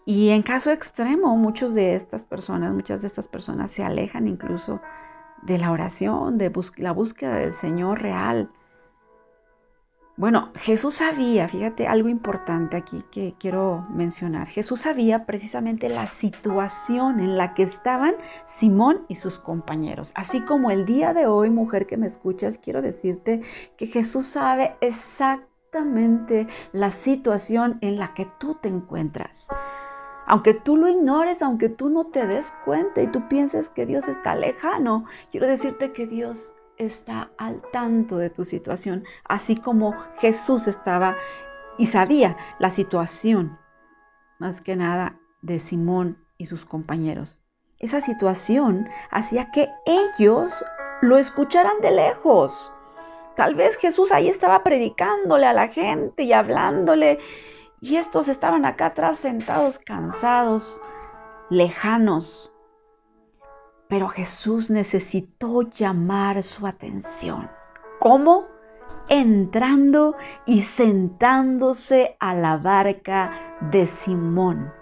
Y 0.06 0.30
en 0.30 0.42
caso 0.42 0.70
extremo, 0.70 1.36
muchos 1.36 1.74
de 1.74 1.94
estas 1.94 2.24
personas, 2.24 2.72
muchas 2.72 3.00
de 3.00 3.06
estas 3.06 3.28
personas 3.28 3.70
se 3.70 3.82
alejan 3.82 4.28
incluso 4.28 4.80
de 5.42 5.58
la 5.58 5.70
oración, 5.70 6.38
de 6.38 6.52
la 6.76 6.92
búsqueda 6.92 7.36
del 7.36 7.52
Señor 7.52 8.02
real. 8.02 8.50
Bueno, 10.16 10.52
Jesús 10.54 10.94
sabía, 10.94 11.48
fíjate 11.48 11.88
algo 11.88 12.08
importante 12.08 12.76
aquí 12.76 13.02
que 13.10 13.34
quiero 13.36 13.84
mencionar. 13.90 14.46
Jesús 14.46 14.82
sabía 14.82 15.26
precisamente 15.26 15.88
la 15.88 16.06
situación 16.06 17.18
en 17.18 17.36
la 17.36 17.52
que 17.54 17.64
estaban 17.64 18.14
Simón 18.46 19.00
y 19.08 19.16
sus 19.16 19.40
compañeros. 19.40 20.12
Así 20.14 20.40
como 20.42 20.70
el 20.70 20.86
día 20.86 21.14
de 21.14 21.26
hoy, 21.26 21.50
mujer 21.50 21.86
que 21.86 21.96
me 21.96 22.06
escuchas, 22.06 22.58
quiero 22.58 22.80
decirte 22.80 23.42
que 23.76 23.86
Jesús 23.86 24.26
sabe 24.26 24.76
exactamente 24.80 25.53
la 26.72 26.90
situación 26.90 27.78
en 27.80 27.98
la 27.98 28.14
que 28.14 28.26
tú 28.38 28.54
te 28.54 28.68
encuentras. 28.68 29.48
Aunque 30.26 30.54
tú 30.54 30.76
lo 30.76 30.88
ignores, 30.88 31.42
aunque 31.42 31.68
tú 31.68 31.90
no 31.90 32.04
te 32.04 32.26
des 32.26 32.50
cuenta 32.64 33.02
y 33.02 33.08
tú 33.08 33.28
pienses 33.28 33.68
que 33.70 33.84
Dios 33.84 34.08
está 34.08 34.34
lejano, 34.34 35.04
quiero 35.30 35.46
decirte 35.46 35.92
que 35.92 36.06
Dios 36.06 36.54
está 36.78 37.30
al 37.38 37.62
tanto 37.72 38.16
de 38.16 38.30
tu 38.30 38.44
situación, 38.44 39.04
así 39.24 39.56
como 39.56 39.94
Jesús 40.18 40.66
estaba 40.66 41.16
y 41.78 41.86
sabía 41.86 42.36
la 42.58 42.70
situación, 42.70 43.58
más 44.38 44.60
que 44.60 44.76
nada, 44.76 45.18
de 45.42 45.60
Simón 45.60 46.18
y 46.38 46.46
sus 46.46 46.64
compañeros. 46.64 47.42
Esa 47.78 48.00
situación 48.00 48.88
hacía 49.10 49.50
que 49.50 49.68
ellos 49.84 50.64
lo 51.02 51.18
escucharan 51.18 51.80
de 51.82 51.90
lejos. 51.90 52.74
Tal 53.34 53.54
vez 53.54 53.76
Jesús 53.76 54.12
ahí 54.12 54.28
estaba 54.28 54.62
predicándole 54.62 55.46
a 55.46 55.52
la 55.52 55.68
gente 55.68 56.22
y 56.22 56.32
hablándole, 56.32 57.18
y 57.80 57.96
estos 57.96 58.28
estaban 58.28 58.64
acá 58.64 58.86
atrás 58.86 59.18
sentados, 59.18 59.78
cansados, 59.78 60.80
lejanos, 61.50 62.52
pero 63.88 64.08
Jesús 64.08 64.70
necesitó 64.70 65.62
llamar 65.62 66.42
su 66.42 66.66
atención. 66.66 67.50
¿Cómo? 67.98 68.46
Entrando 69.08 70.16
y 70.46 70.62
sentándose 70.62 72.16
a 72.20 72.34
la 72.34 72.56
barca 72.56 73.58
de 73.72 73.86
Simón. 73.86 74.72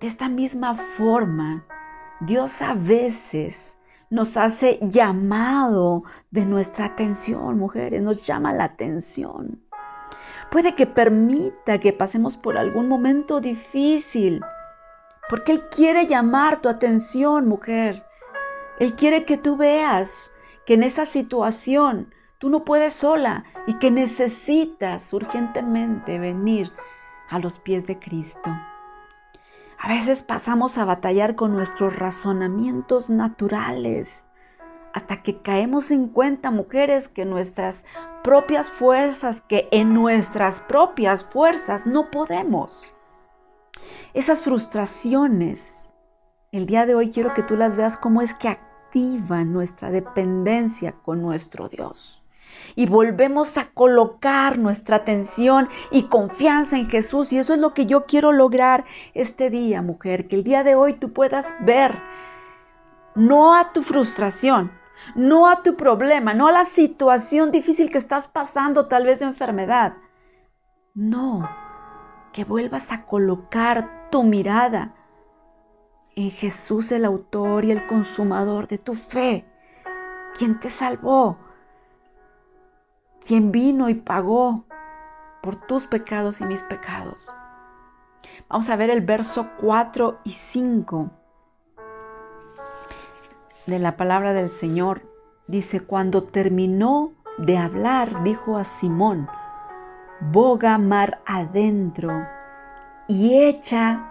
De 0.00 0.06
esta 0.06 0.28
misma 0.28 0.74
forma, 0.96 1.64
Dios 2.20 2.60
a 2.62 2.74
veces 2.74 3.76
nos 4.10 4.36
hace 4.36 4.78
llamado 4.82 6.02
de 6.30 6.44
nuestra 6.44 6.86
atención, 6.86 7.58
mujeres, 7.58 8.02
nos 8.02 8.26
llama 8.26 8.52
la 8.52 8.64
atención. 8.64 9.62
Puede 10.50 10.74
que 10.74 10.86
permita 10.86 11.78
que 11.78 11.92
pasemos 11.92 12.36
por 12.36 12.58
algún 12.58 12.88
momento 12.88 13.40
difícil, 13.40 14.40
porque 15.28 15.52
Él 15.52 15.62
quiere 15.70 16.06
llamar 16.06 16.60
tu 16.60 16.68
atención, 16.68 17.46
mujer. 17.46 18.04
Él 18.80 18.94
quiere 18.94 19.24
que 19.24 19.36
tú 19.36 19.56
veas 19.56 20.32
que 20.66 20.74
en 20.74 20.82
esa 20.82 21.06
situación 21.06 22.12
tú 22.38 22.50
no 22.50 22.64
puedes 22.64 22.94
sola 22.94 23.44
y 23.68 23.74
que 23.74 23.92
necesitas 23.92 25.12
urgentemente 25.12 26.18
venir 26.18 26.72
a 27.28 27.38
los 27.38 27.60
pies 27.60 27.86
de 27.86 28.00
Cristo. 28.00 28.50
A 29.82 29.88
veces 29.88 30.22
pasamos 30.22 30.76
a 30.76 30.84
batallar 30.84 31.36
con 31.36 31.52
nuestros 31.52 31.98
razonamientos 31.98 33.08
naturales 33.08 34.28
hasta 34.92 35.22
que 35.22 35.40
caemos 35.40 35.90
en 35.90 36.08
cuenta, 36.08 36.50
mujeres, 36.50 37.08
que 37.08 37.24
nuestras 37.24 37.84
propias 38.22 38.68
fuerzas, 38.68 39.40
que 39.42 39.68
en 39.70 39.94
nuestras 39.94 40.60
propias 40.60 41.24
fuerzas 41.24 41.86
no 41.86 42.10
podemos. 42.10 42.94
Esas 44.12 44.42
frustraciones, 44.42 45.94
el 46.52 46.66
día 46.66 46.84
de 46.84 46.94
hoy 46.94 47.10
quiero 47.10 47.32
que 47.32 47.42
tú 47.42 47.56
las 47.56 47.76
veas 47.76 47.96
como 47.96 48.20
es 48.20 48.34
que 48.34 48.58
nuestra 49.44 49.90
dependencia 49.90 50.92
con 50.92 51.22
nuestro 51.22 51.68
Dios. 51.68 52.19
Y 52.76 52.86
volvemos 52.86 53.56
a 53.58 53.70
colocar 53.70 54.58
nuestra 54.58 54.96
atención 54.96 55.68
y 55.90 56.04
confianza 56.04 56.76
en 56.76 56.88
Jesús. 56.88 57.32
Y 57.32 57.38
eso 57.38 57.54
es 57.54 57.60
lo 57.60 57.74
que 57.74 57.86
yo 57.86 58.06
quiero 58.06 58.32
lograr 58.32 58.84
este 59.14 59.50
día, 59.50 59.82
mujer. 59.82 60.28
Que 60.28 60.36
el 60.36 60.44
día 60.44 60.64
de 60.64 60.74
hoy 60.74 60.94
tú 60.94 61.12
puedas 61.12 61.46
ver 61.60 62.00
no 63.14 63.54
a 63.54 63.72
tu 63.72 63.82
frustración, 63.82 64.72
no 65.14 65.48
a 65.48 65.62
tu 65.62 65.76
problema, 65.76 66.34
no 66.34 66.48
a 66.48 66.52
la 66.52 66.64
situación 66.64 67.50
difícil 67.50 67.90
que 67.90 67.98
estás 67.98 68.28
pasando, 68.28 68.86
tal 68.86 69.06
vez 69.06 69.18
de 69.18 69.26
enfermedad. 69.26 69.94
No, 70.94 71.48
que 72.32 72.44
vuelvas 72.44 72.92
a 72.92 73.06
colocar 73.06 74.10
tu 74.10 74.22
mirada 74.22 74.94
en 76.16 76.30
Jesús 76.30 76.92
el 76.92 77.04
autor 77.04 77.64
y 77.64 77.70
el 77.70 77.84
consumador 77.84 78.66
de 78.66 78.78
tu 78.78 78.94
fe, 78.94 79.46
quien 80.36 80.58
te 80.60 80.70
salvó, 80.70 81.38
quien 83.26 83.52
vino 83.52 83.88
y 83.88 83.94
pagó 83.94 84.64
por 85.42 85.56
tus 85.66 85.86
pecados 85.86 86.40
y 86.40 86.44
mis 86.44 86.60
pecados. 86.62 87.32
Vamos 88.48 88.68
a 88.68 88.76
ver 88.76 88.90
el 88.90 89.00
verso 89.00 89.48
4 89.60 90.18
y 90.24 90.32
5 90.32 91.10
de 93.66 93.78
la 93.78 93.96
palabra 93.96 94.32
del 94.32 94.50
Señor. 94.50 95.02
Dice, 95.46 95.80
cuando 95.80 96.22
terminó 96.24 97.12
de 97.38 97.58
hablar, 97.58 98.22
dijo 98.22 98.56
a 98.56 98.64
Simón, 98.64 99.28
boga 100.20 100.76
mar 100.78 101.22
adentro 101.26 102.26
y 103.08 103.42
echa 103.42 104.10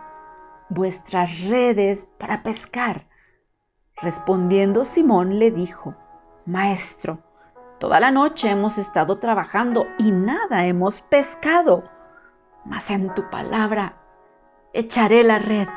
vuestras 0.70 1.42
redes 1.42 2.08
para 2.18 2.44
pescar. 2.44 3.08
Respondiendo 4.02 4.86
Simón 4.86 5.40
le 5.40 5.52
dijo, 5.52 5.96
Maestro, 6.46 7.20
toda 7.80 8.00
la 8.00 8.12
noche 8.12 8.50
hemos 8.50 8.78
estado 8.78 9.18
trabajando 9.18 9.88
y 9.98 10.12
nada 10.12 10.66
hemos 10.66 11.02
pescado, 11.02 11.84
mas 12.66 12.90
en 12.92 13.14
tu 13.16 13.30
palabra 13.30 13.94
echaré 14.74 15.24
la 15.24 15.40
red. 15.40 15.68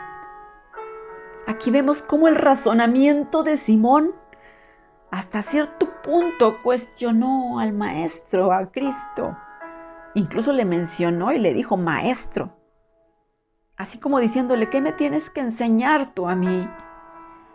Aquí 1.47 1.71
vemos 1.71 2.03
cómo 2.03 2.29
el 2.29 2.37
razonamiento 2.37 3.43
de 3.43 3.57
Simón 3.57 4.13
hasta 5.11 5.43
cierto 5.43 5.89
punto 6.03 6.63
cuestionó 6.63 7.59
al 7.59 7.73
Maestro, 7.73 8.53
a 8.53 8.71
Cristo. 8.71 9.37
Incluso 10.15 10.53
le 10.53 10.65
mencionó 10.65 11.33
y 11.33 11.39
le 11.39 11.55
dijo, 11.55 11.77
Maestro 11.77 12.63
así 13.83 13.99
como 13.99 14.21
diciéndole, 14.21 14.71
¿qué 14.71 14.81
me 14.81 14.93
tienes 14.93 15.29
que 15.31 15.41
enseñar 15.41 16.15
tú 16.15 16.29
a 16.29 16.37
mí? 16.37 16.69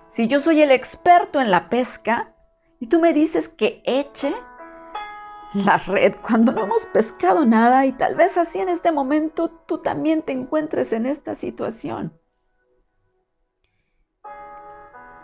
Si 0.10 0.27
yo 0.27 0.42
soy 0.42 0.62
el 0.62 0.72
experto 0.72 1.39
en 1.39 1.51
la 1.51 1.70
pesca 1.70 2.34
y 2.79 2.88
tú 2.88 3.00
me 3.00 3.13
dices 3.13 3.50
que 3.50 3.81
eche 3.86 4.36
la 5.53 5.77
red 5.77 6.15
cuando 6.22 6.51
no 6.51 6.63
hemos 6.63 6.86
pescado 6.88 7.46
nada 7.46 7.86
y 7.86 7.93
tal 7.93 8.15
vez 8.15 8.38
así 8.38 8.60
en 8.60 8.69
este 8.69 8.91
momento 8.91 9.50
tú 9.50 9.79
también 9.79 10.22
te 10.22 10.34
encuentres 10.34 10.93
en 10.93 11.05
esta 11.05 11.36
situación. 11.36 12.13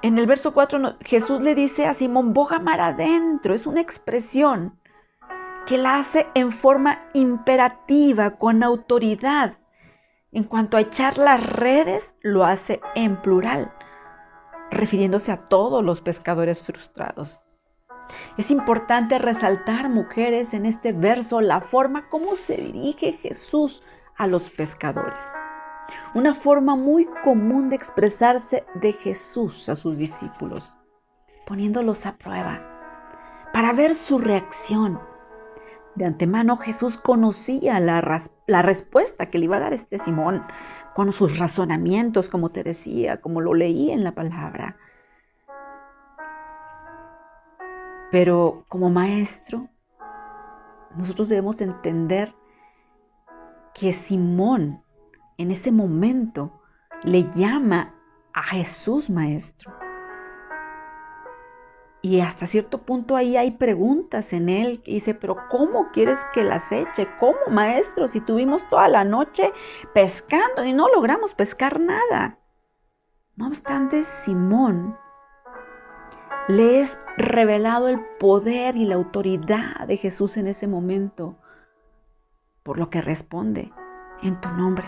En 0.01 0.17
el 0.17 0.27
verso 0.27 0.53
4 0.53 0.97
Jesús 1.01 1.41
le 1.41 1.55
dice 1.55 1.85
a 1.85 1.93
Simón, 1.93 2.33
boga 2.33 2.59
mar 2.59 2.81
adentro, 2.81 3.53
es 3.53 3.65
una 3.67 3.81
expresión 3.81 4.79
que 5.65 5.77
la 5.77 5.97
hace 5.97 6.27
en 6.33 6.51
forma 6.51 7.05
imperativa, 7.13 8.31
con 8.31 8.63
autoridad. 8.63 9.57
En 10.31 10.43
cuanto 10.43 10.77
a 10.77 10.81
echar 10.81 11.17
las 11.17 11.45
redes, 11.45 12.15
lo 12.21 12.43
hace 12.43 12.81
en 12.95 13.21
plural, 13.21 13.71
refiriéndose 14.71 15.31
a 15.31 15.45
todos 15.45 15.83
los 15.83 16.01
pescadores 16.01 16.61
frustrados. 16.63 17.42
Es 18.37 18.51
importante 18.51 19.17
resaltar, 19.17 19.89
mujeres, 19.89 20.53
en 20.53 20.65
este 20.65 20.91
verso 20.91 21.41
la 21.41 21.61
forma 21.61 22.09
como 22.09 22.35
se 22.35 22.57
dirige 22.57 23.13
Jesús 23.13 23.83
a 24.15 24.27
los 24.27 24.49
pescadores. 24.49 25.23
Una 26.13 26.33
forma 26.33 26.75
muy 26.75 27.05
común 27.23 27.69
de 27.69 27.75
expresarse 27.75 28.65
de 28.75 28.93
Jesús 28.93 29.69
a 29.69 29.75
sus 29.75 29.97
discípulos. 29.97 30.63
poniéndolos 31.45 32.05
a 32.05 32.15
prueba 32.15 32.73
para 33.53 33.71
ver 33.71 33.93
su 33.93 34.17
reacción. 34.17 34.99
De 35.95 36.05
antemano 36.05 36.57
Jesús 36.57 36.97
conocía 36.97 37.79
la, 37.79 38.21
la, 38.47 38.61
respuesta 38.63 39.27
que 39.27 39.37
le 39.37 39.45
iba 39.45 39.57
a 39.57 39.59
dar 39.59 39.73
este 39.73 39.99
Simón 39.99 40.43
con 40.95 41.11
sus 41.11 41.37
razonamientos, 41.37 42.29
como 42.29 42.49
te 42.49 42.63
decía, 42.63 43.21
como 43.21 43.41
lo 43.41 43.53
leí 43.53 43.91
en 43.91 44.03
la 44.03 44.13
palabra. 44.13 44.77
Pero 48.13 48.63
como 48.69 48.91
maestro, 48.91 49.69
nosotros 50.95 51.29
debemos 51.29 51.59
entender 51.61 52.31
que 53.73 53.91
Simón 53.91 54.83
en 55.39 55.49
ese 55.49 55.71
momento 55.71 56.61
le 57.01 57.23
llama 57.33 57.95
a 58.31 58.43
Jesús 58.43 59.09
maestro. 59.09 59.73
Y 62.03 62.19
hasta 62.19 62.45
cierto 62.45 62.83
punto 62.83 63.15
ahí 63.15 63.35
hay 63.35 63.49
preguntas 63.49 64.31
en 64.31 64.47
él 64.47 64.83
que 64.83 64.91
dice, 64.91 65.15
pero 65.15 65.35
¿cómo 65.49 65.89
quieres 65.91 66.19
que 66.33 66.43
las 66.43 66.71
eche? 66.71 67.07
¿Cómo, 67.19 67.39
maestro? 67.49 68.07
Si 68.07 68.21
tuvimos 68.21 68.61
toda 68.69 68.89
la 68.89 69.03
noche 69.03 69.51
pescando 69.95 70.63
y 70.63 70.71
no 70.71 70.87
logramos 70.87 71.33
pescar 71.33 71.79
nada. 71.79 72.37
No 73.35 73.47
obstante, 73.47 74.03
Simón 74.03 74.99
le 76.47 76.81
es 76.81 77.01
revelado 77.17 77.87
el 77.87 77.99
poder 78.19 78.75
y 78.75 78.85
la 78.85 78.95
autoridad 78.95 79.87
de 79.87 79.97
Jesús 79.97 80.37
en 80.37 80.47
ese 80.47 80.67
momento, 80.67 81.35
por 82.63 82.77
lo 82.77 82.89
que 82.89 83.01
responde 83.01 83.71
en 84.21 84.39
tu 84.41 84.49
nombre, 84.49 84.85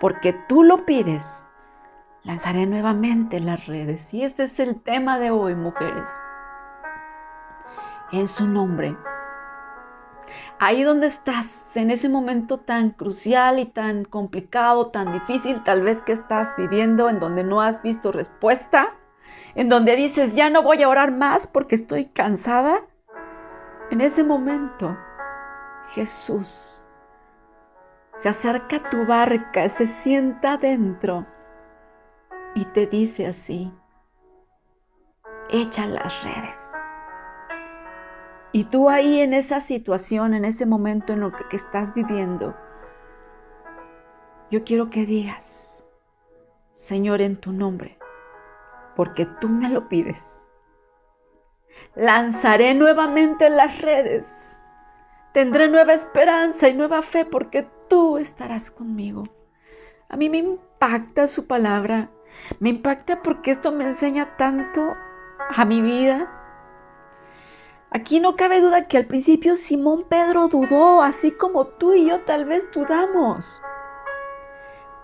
porque 0.00 0.32
tú 0.48 0.62
lo 0.62 0.84
pides 0.86 1.46
lanzaré 2.26 2.66
nuevamente 2.66 3.40
las 3.40 3.66
redes. 3.66 4.12
Y 4.12 4.24
ese 4.24 4.44
es 4.44 4.60
el 4.60 4.82
tema 4.82 5.18
de 5.18 5.30
hoy, 5.30 5.54
mujeres. 5.54 6.10
En 8.12 8.28
su 8.28 8.46
nombre. 8.46 8.96
Ahí 10.58 10.82
donde 10.82 11.06
estás, 11.06 11.76
en 11.76 11.90
ese 11.90 12.08
momento 12.08 12.58
tan 12.58 12.90
crucial 12.90 13.58
y 13.60 13.66
tan 13.66 14.04
complicado, 14.04 14.88
tan 14.90 15.12
difícil, 15.12 15.62
tal 15.62 15.82
vez 15.82 16.02
que 16.02 16.12
estás 16.12 16.48
viviendo, 16.56 17.08
en 17.08 17.20
donde 17.20 17.44
no 17.44 17.60
has 17.60 17.80
visto 17.82 18.10
respuesta, 18.10 18.92
en 19.56 19.70
donde 19.70 19.96
dices, 19.96 20.34
ya 20.34 20.50
no 20.50 20.62
voy 20.62 20.82
a 20.82 20.88
orar 20.88 21.12
más 21.12 21.46
porque 21.46 21.74
estoy 21.74 22.04
cansada. 22.06 22.82
En 23.90 24.00
ese 24.00 24.22
momento, 24.22 24.96
Jesús 25.90 26.84
se 28.16 28.28
acerca 28.28 28.76
a 28.76 28.90
tu 28.90 29.06
barca, 29.06 29.68
se 29.68 29.86
sienta 29.86 30.58
dentro 30.58 31.26
y 32.54 32.64
te 32.66 32.86
dice 32.86 33.26
así, 33.26 33.72
echa 35.50 35.86
las 35.86 36.22
redes. 36.22 36.72
Y 38.52 38.64
tú 38.64 38.88
ahí 38.88 39.20
en 39.20 39.34
esa 39.34 39.60
situación, 39.60 40.34
en 40.34 40.44
ese 40.44 40.66
momento 40.66 41.12
en 41.12 41.20
lo 41.20 41.32
que, 41.32 41.56
estás 41.56 41.94
viviendo, 41.94 42.54
yo 44.50 44.64
quiero 44.64 44.88
que 44.88 45.04
digas, 45.04 45.86
Señor, 46.72 47.20
en 47.20 47.36
tu 47.36 47.52
nombre, 47.52 47.98
porque 48.96 49.26
tú 49.40 49.48
me 49.48 49.68
lo 49.68 49.88
pides. 49.88 50.46
Lanzaré 51.94 52.74
nuevamente 52.74 53.48
las 53.50 53.80
redes. 53.80 54.60
Tendré 55.32 55.68
nueva 55.68 55.92
esperanza 55.92 56.68
y 56.68 56.74
nueva 56.74 57.02
fe 57.02 57.24
porque 57.24 57.68
tú 57.88 58.18
estarás 58.18 58.70
conmigo. 58.70 59.28
A 60.08 60.16
mí 60.16 60.28
me 60.28 60.38
impacta 60.38 61.28
su 61.28 61.46
palabra 61.46 62.10
me 62.60 62.70
impacta 62.70 63.22
porque 63.22 63.50
esto 63.50 63.72
me 63.72 63.84
enseña 63.84 64.36
tanto 64.36 64.94
a 65.48 65.64
mi 65.64 65.80
vida. 65.80 66.32
Aquí 67.90 68.20
no 68.20 68.36
cabe 68.36 68.60
duda 68.60 68.88
que 68.88 68.98
al 68.98 69.06
principio 69.06 69.56
Simón 69.56 70.04
Pedro 70.08 70.48
dudó, 70.48 71.02
así 71.02 71.30
como 71.30 71.66
tú 71.66 71.94
y 71.94 72.08
yo 72.08 72.22
tal 72.22 72.44
vez 72.44 72.68
dudamos, 72.72 73.62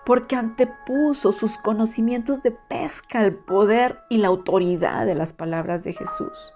porque 0.05 0.35
antepuso 0.35 1.31
sus 1.31 1.57
conocimientos 1.57 2.43
de 2.43 2.51
pesca 2.51 3.19
al 3.19 3.33
poder 3.33 3.99
y 4.09 4.17
la 4.17 4.27
autoridad 4.27 5.05
de 5.05 5.15
las 5.15 5.33
palabras 5.33 5.83
de 5.83 5.93
Jesús. 5.93 6.53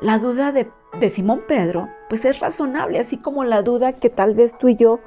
La 0.00 0.18
duda 0.18 0.52
de, 0.52 0.70
Simón 1.10 1.42
Pedro, 1.46 1.88
pues 2.08 2.24
es 2.24 2.40
razonable, 2.40 2.98
así 2.98 3.16
como 3.16 3.44
la 3.44 3.62
duda 3.62 3.94
que 3.94 4.10
tal 4.10 4.34
vez 4.34 4.56
tú 4.56 4.68
y 4.68 4.76
yo 4.76 5.00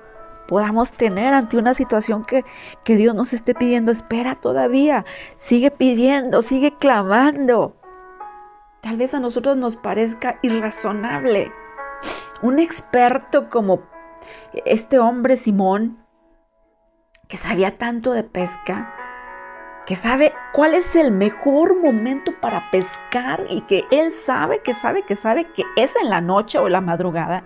podamos 0.47 0.91
tener 0.91 1.33
ante 1.33 1.57
una 1.57 1.73
situación 1.73 2.23
que, 2.23 2.43
que 2.83 2.97
Dios 2.97 3.15
nos 3.15 3.31
esté 3.33 3.55
pidiendo. 3.55 3.91
Espera 3.91 4.35
todavía, 4.35 5.05
sigue 5.37 5.71
pidiendo, 5.71 6.41
sigue 6.41 6.75
clamando. 6.77 7.75
Tal 8.81 8.97
vez 8.97 9.13
a 9.13 9.19
nosotros 9.19 9.55
nos 9.55 9.75
parezca 9.75 10.39
irrazonable. 10.41 11.51
Un 12.41 12.59
experto 12.59 13.49
como 13.49 13.81
este 14.65 14.99
hombre 14.99 15.37
Simón, 15.37 16.00
que 17.31 17.37
sabía 17.37 17.77
tanto 17.77 18.11
de 18.11 18.23
pesca, 18.23 18.93
que 19.85 19.95
sabe 19.95 20.33
cuál 20.51 20.73
es 20.73 20.97
el 20.97 21.13
mejor 21.13 21.81
momento 21.81 22.33
para 22.41 22.69
pescar 22.71 23.45
y 23.49 23.61
que 23.61 23.85
él 23.89 24.11
sabe, 24.11 24.61
que 24.61 24.73
sabe, 24.73 25.03
que 25.03 25.15
sabe 25.15 25.49
que 25.53 25.63
es 25.77 25.95
en 25.95 26.09
la 26.09 26.19
noche 26.19 26.59
o 26.59 26.67
la 26.67 26.81
madrugada. 26.81 27.45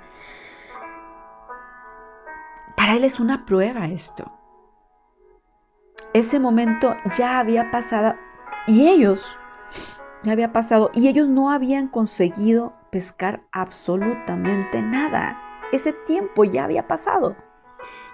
Para 2.75 2.95
él 2.95 3.03
es 3.03 3.19
una 3.19 3.45
prueba 3.45 3.85
esto. 3.85 4.31
Ese 6.13 6.39
momento 6.39 6.97
ya 7.15 7.37
había 7.37 7.69
pasado 7.69 8.15
y 8.65 8.87
ellos, 8.87 9.37
ya 10.23 10.31
había 10.31 10.51
pasado 10.51 10.89
y 10.95 11.09
ellos 11.09 11.27
no 11.27 11.51
habían 11.51 11.89
conseguido 11.89 12.73
pescar 12.89 13.43
absolutamente 13.51 14.81
nada. 14.81 15.39
Ese 15.71 15.93
tiempo 15.93 16.43
ya 16.43 16.63
había 16.63 16.87
pasado. 16.87 17.35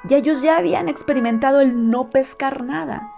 Y 0.07 0.15
ellos 0.15 0.41
ya 0.41 0.57
habían 0.57 0.89
experimentado 0.89 1.61
el 1.61 1.89
no 1.89 2.09
pescar 2.09 2.63
nada. 2.63 3.11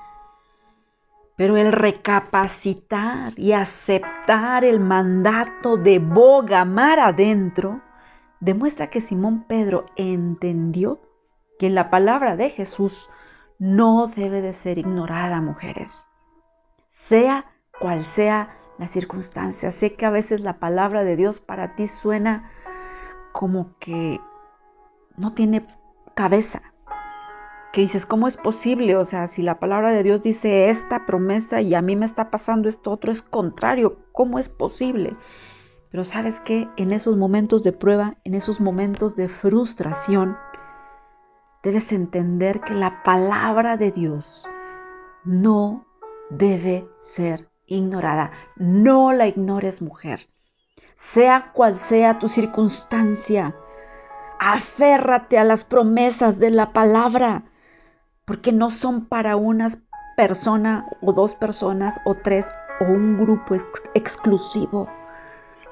Pero 1.35 1.57
el 1.57 1.71
recapacitar 1.71 3.37
y 3.37 3.53
aceptar 3.53 4.63
el 4.63 4.79
mandato 4.79 5.77
de 5.77 5.99
boga 5.99 6.65
mar 6.65 6.99
adentro 6.99 7.81
demuestra 8.39 8.89
que 8.89 9.01
Simón 9.01 9.45
Pedro 9.45 9.85
entendió 9.95 11.01
que 11.57 11.69
la 11.69 11.89
palabra 11.89 12.35
de 12.35 12.49
Jesús 12.49 13.09
no 13.57 14.07
debe 14.07 14.41
de 14.41 14.53
ser 14.53 14.77
ignorada, 14.77 15.39
mujeres. 15.41 16.07
Sea 16.89 17.45
cual 17.79 18.05
sea 18.05 18.49
la 18.77 18.87
circunstancia. 18.87 19.71
Sé 19.71 19.95
que 19.95 20.05
a 20.05 20.09
veces 20.09 20.41
la 20.41 20.59
palabra 20.59 21.03
de 21.03 21.15
Dios 21.15 21.39
para 21.39 21.75
ti 21.75 21.87
suena 21.87 22.51
como 23.31 23.77
que 23.79 24.19
no 25.15 25.33
tiene 25.33 25.65
cabeza. 26.13 26.72
Que 27.73 27.81
dices, 27.81 28.05
¿cómo 28.05 28.27
es 28.27 28.37
posible? 28.37 28.95
O 28.95 29.03
sea, 29.03 29.27
si 29.27 29.41
la 29.41 29.59
palabra 29.59 29.91
de 29.91 30.03
Dios 30.03 30.21
dice 30.21 30.69
esta 30.69 31.05
promesa 31.05 31.59
y 31.59 31.73
a 31.73 31.81
mí 31.81 31.95
me 31.95 32.05
está 32.05 32.29
pasando 32.29 32.69
esto 32.69 32.91
otro, 32.91 33.11
es 33.11 33.23
contrario. 33.23 33.97
¿Cómo 34.13 34.39
es 34.39 34.47
posible? 34.47 35.17
Pero 35.89 36.05
sabes 36.05 36.39
que 36.39 36.69
en 36.77 36.93
esos 36.93 37.17
momentos 37.17 37.63
de 37.63 37.71
prueba, 37.71 38.15
en 38.23 38.35
esos 38.35 38.61
momentos 38.61 39.15
de 39.15 39.27
frustración, 39.27 40.37
debes 41.63 41.91
entender 41.91 42.61
que 42.61 42.73
la 42.73 43.01
palabra 43.03 43.75
de 43.75 43.91
Dios 43.91 44.45
no 45.23 45.85
debe 46.29 46.87
ser 46.97 47.49
ignorada. 47.65 48.31
No 48.55 49.13
la 49.13 49.27
ignores, 49.27 49.81
mujer. 49.81 50.27
Sea 50.95 51.51
cual 51.53 51.77
sea 51.77 52.19
tu 52.19 52.27
circunstancia, 52.27 53.55
aférrate 54.39 55.37
a 55.37 55.43
las 55.43 55.63
promesas 55.63 56.39
de 56.39 56.51
la 56.51 56.73
palabra, 56.73 57.45
porque 58.25 58.51
no 58.51 58.69
son 58.71 59.05
para 59.05 59.35
una 59.35 59.69
persona 60.15 60.87
o 61.01 61.13
dos 61.13 61.35
personas 61.35 61.99
o 62.05 62.15
tres 62.15 62.51
o 62.79 62.85
un 62.85 63.17
grupo 63.19 63.55
exclusivo. 63.93 64.87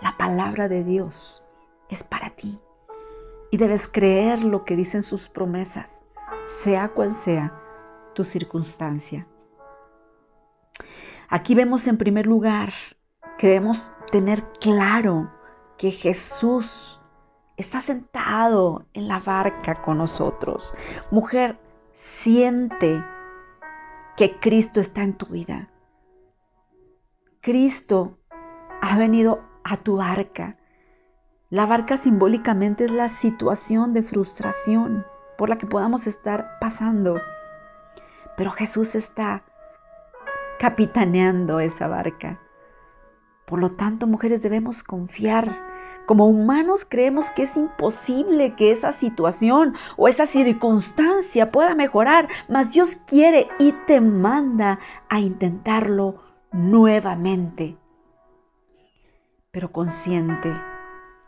La 0.01 0.17
palabra 0.17 0.67
de 0.67 0.83
Dios 0.83 1.43
es 1.89 2.03
para 2.03 2.31
ti 2.31 2.59
y 3.51 3.57
debes 3.57 3.87
creer 3.87 4.43
lo 4.43 4.65
que 4.65 4.75
dicen 4.75 5.03
sus 5.03 5.29
promesas, 5.29 6.01
sea 6.47 6.89
cual 6.89 7.13
sea 7.13 7.53
tu 8.15 8.23
circunstancia. 8.23 9.27
Aquí 11.29 11.55
vemos 11.55 11.87
en 11.87 11.97
primer 11.97 12.25
lugar 12.25 12.73
que 13.37 13.47
debemos 13.47 13.93
tener 14.11 14.43
claro 14.59 15.31
que 15.77 15.91
Jesús 15.91 16.99
está 17.57 17.79
sentado 17.79 18.85
en 18.93 19.07
la 19.07 19.19
barca 19.19 19.81
con 19.81 19.97
nosotros. 19.97 20.73
Mujer, 21.09 21.57
siente 22.03 23.03
que 24.17 24.39
Cristo 24.39 24.79
está 24.79 25.03
en 25.03 25.13
tu 25.13 25.27
vida. 25.27 25.69
Cristo 27.41 28.17
ha 28.81 28.97
venido 28.97 29.41
a 29.63 29.77
tu 29.77 29.97
barca 29.97 30.57
la 31.51 31.65
barca 31.65 31.97
simbólicamente 31.97 32.85
es 32.85 32.91
la 32.91 33.09
situación 33.09 33.93
de 33.93 34.03
frustración 34.03 35.05
por 35.37 35.49
la 35.49 35.57
que 35.57 35.67
podamos 35.67 36.07
estar 36.07 36.57
pasando. 36.61 37.19
Pero 38.37 38.51
Jesús 38.51 38.95
está 38.95 39.43
capitaneando 40.59 41.59
esa 41.59 41.89
barca. 41.89 42.39
Por 43.45 43.59
lo 43.59 43.71
tanto, 43.71 44.07
mujeres, 44.07 44.41
debemos 44.41 44.81
confiar. 44.81 45.70
Como 46.11 46.27
humanos 46.27 46.85
creemos 46.85 47.29
que 47.29 47.43
es 47.43 47.55
imposible 47.55 48.53
que 48.57 48.73
esa 48.73 48.91
situación 48.91 49.75
o 49.95 50.09
esa 50.09 50.25
circunstancia 50.25 51.51
pueda 51.53 51.73
mejorar, 51.73 52.27
mas 52.49 52.73
Dios 52.73 52.97
quiere 53.07 53.47
y 53.59 53.71
te 53.87 54.01
manda 54.01 54.77
a 55.07 55.21
intentarlo 55.21 56.21
nuevamente. 56.51 57.77
Pero 59.51 59.71
consciente, 59.71 60.53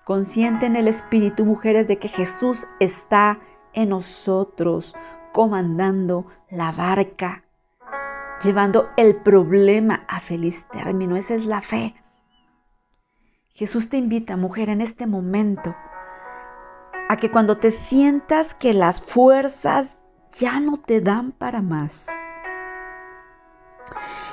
consciente 0.04 0.66
en 0.66 0.76
el 0.76 0.90
Espíritu, 0.90 1.46
mujeres, 1.46 1.88
de 1.88 1.98
que 1.98 2.10
Jesús 2.10 2.68
está 2.82 3.40
en 3.72 3.88
nosotros, 3.88 4.96
comandando 5.32 6.26
la 6.50 6.74
barca, 6.74 7.46
llevando 8.44 8.90
el 8.98 9.16
problema 9.16 10.04
a 10.10 10.20
feliz 10.20 10.68
término. 10.74 11.16
Esa 11.16 11.36
es 11.36 11.46
la 11.46 11.62
fe. 11.62 11.96
Jesús 13.56 13.88
te 13.88 13.98
invita, 13.98 14.36
mujer, 14.36 14.70
en 14.70 14.82
este 14.82 15.06
momento, 15.06 15.76
a 17.08 17.18
que 17.18 17.30
cuando 17.30 17.58
te 17.58 17.70
sientas 17.70 18.56
que 18.56 18.74
las 18.74 19.00
fuerzas 19.00 20.00
ya 20.40 20.60
no 20.60 20.78
te 20.78 21.02
dan 21.02 21.34
para 21.34 21.62
más, 21.62 22.08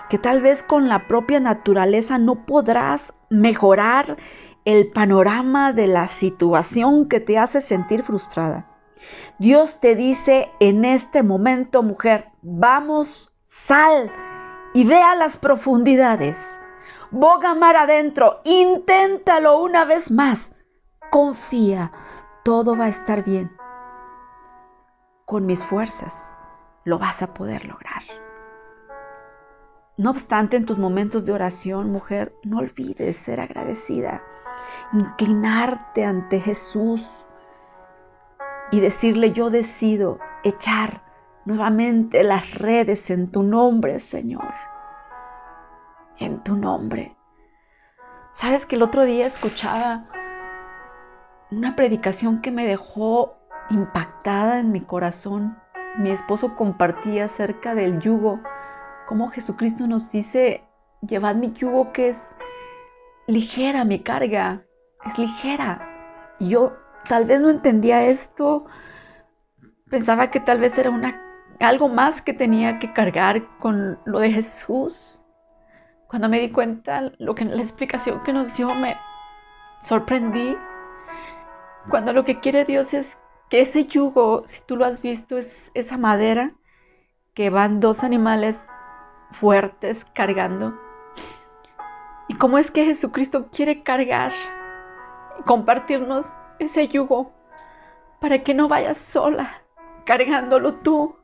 que 0.09 0.17
tal 0.17 0.41
vez 0.41 0.63
con 0.63 0.89
la 0.89 1.07
propia 1.07 1.39
naturaleza 1.39 2.17
no 2.17 2.47
podrás 2.47 3.13
mejorar 3.29 4.17
el 4.65 4.91
panorama 4.91 5.75
de 5.75 5.87
la 5.87 6.09
situación 6.09 7.07
que 7.07 7.21
te 7.21 7.37
hace 7.37 7.61
sentir 7.61 8.03
frustrada. 8.03 8.71
Dios 9.39 9.81
te 9.81 9.97
dice 9.97 10.49
en 10.61 10.87
este 10.87 11.23
momento, 11.23 11.83
mujer, 11.83 12.29
vamos, 12.41 13.35
sal 13.45 14.11
y 14.73 14.85
ve 14.85 15.03
a 15.03 15.15
las 15.15 15.37
profundidades. 15.37 16.63
Boga 17.11 17.55
mar 17.57 17.75
adentro, 17.75 18.41
inténtalo 18.45 19.61
una 19.61 19.85
vez 19.85 20.13
más. 20.13 20.55
Confía, 21.11 21.91
todo 22.45 22.77
va 22.77 22.85
a 22.85 22.89
estar 22.89 23.25
bien. 23.25 23.51
Con 25.25 25.45
mis 25.45 25.65
fuerzas 25.65 26.39
lo 26.85 26.99
vas 26.99 27.23
a 27.23 27.35
poder 27.35 27.67
lograr. 27.67 28.03
No 29.97 30.11
obstante, 30.11 30.57
en 30.57 30.67
tus 30.67 30.79
momentos 30.79 31.25
de 31.25 31.33
oración, 31.33 31.91
mujer, 31.91 32.33
no 32.45 32.59
olvides 32.59 33.17
ser 33.17 33.41
agradecida, 33.41 34.23
inclinarte 34.93 36.05
ante 36.05 36.41
Jesús 36.41 37.11
y 38.71 38.79
decirle, 38.79 39.33
yo 39.33 39.51
decido 39.51 40.21
echar 40.45 41.03
nuevamente 41.45 42.23
las 42.23 42.55
redes 42.55 43.11
en 43.11 43.31
tu 43.31 43.43
nombre, 43.43 43.99
Señor. 43.99 44.70
En 46.21 46.45
tu 46.45 46.55
nombre. 46.55 47.17
Sabes 48.33 48.67
que 48.67 48.77
el 48.77 48.83
otro 48.83 49.05
día 49.05 49.27
escuchaba 49.27 50.07
una 51.51 51.75
predicación 51.75 52.43
que 52.43 52.51
me 52.51 52.67
dejó 52.67 53.39
impactada 53.71 54.61
en 54.61 54.71
mi 54.71 54.83
corazón. 54.83 55.59
Mi 55.99 56.11
esposo 56.11 56.55
compartía 56.57 57.25
acerca 57.25 57.75
del 57.75 58.01
yugo, 58.01 58.41
como 59.09 59.31
Jesucristo 59.31 59.87
nos 59.87 60.13
dice, 60.13 60.63
llevad 61.01 61.37
mi 61.37 61.53
yugo 61.53 61.93
que 61.93 62.11
es 62.11 62.37
ligera 63.27 63.85
mi 63.85 64.01
carga, 64.01 64.63
es 65.07 65.19
ligera. 65.19 65.89
Y 66.39 66.51
yo 66.51 66.77
tal 67.09 67.25
vez 67.25 67.41
no 67.41 67.49
entendía 67.49 68.05
esto, 68.05 68.67
pensaba 69.89 70.31
que 70.31 70.41
tal 70.41 70.61
vez 70.61 70.77
era 70.77 70.91
una, 70.91 71.21
algo 71.61 71.89
más 71.89 72.23
que 72.23 72.35
tenía 72.35 72.79
que 72.79 72.93
cargar 72.93 73.59
con 73.59 73.99
lo 74.05 74.21
de 74.21 74.33
Jesús. 74.33 75.20
Cuando 76.11 76.29
me 76.29 76.41
di 76.41 76.51
cuenta, 76.51 77.13
lo 77.19 77.37
que 77.37 77.45
la 77.45 77.63
explicación 77.63 78.25
que 78.25 78.33
nos 78.33 78.57
dio 78.57 78.75
me 78.75 78.97
sorprendí. 79.83 80.57
Cuando 81.89 82.13
lo 82.13 82.25
que 82.25 82.41
quiere 82.41 82.65
Dios 82.65 82.93
es 82.95 83.17
que 83.49 83.61
ese 83.61 83.87
yugo, 83.87 84.43
si 84.49 84.61
tú 84.63 84.75
lo 84.75 84.87
has 84.87 85.01
visto, 85.01 85.39
es 85.39 85.71
esa 85.73 85.99
madera 85.99 86.51
que 87.33 87.49
van 87.49 87.79
dos 87.79 88.03
animales 88.03 88.61
fuertes 89.31 90.05
cargando. 90.05 90.77
Y 92.27 92.35
cómo 92.35 92.59
es 92.59 92.73
que 92.73 92.87
Jesucristo 92.87 93.47
quiere 93.53 93.85
cargar 93.85 94.33
y 95.39 95.45
compartirnos 95.45 96.27
ese 96.59 96.89
yugo 96.89 97.33
para 98.21 98.43
que 98.43 98.53
no 98.53 98.67
vayas 98.67 98.99
sola 98.99 99.63
cargándolo 100.07 100.75
tú. 100.75 101.20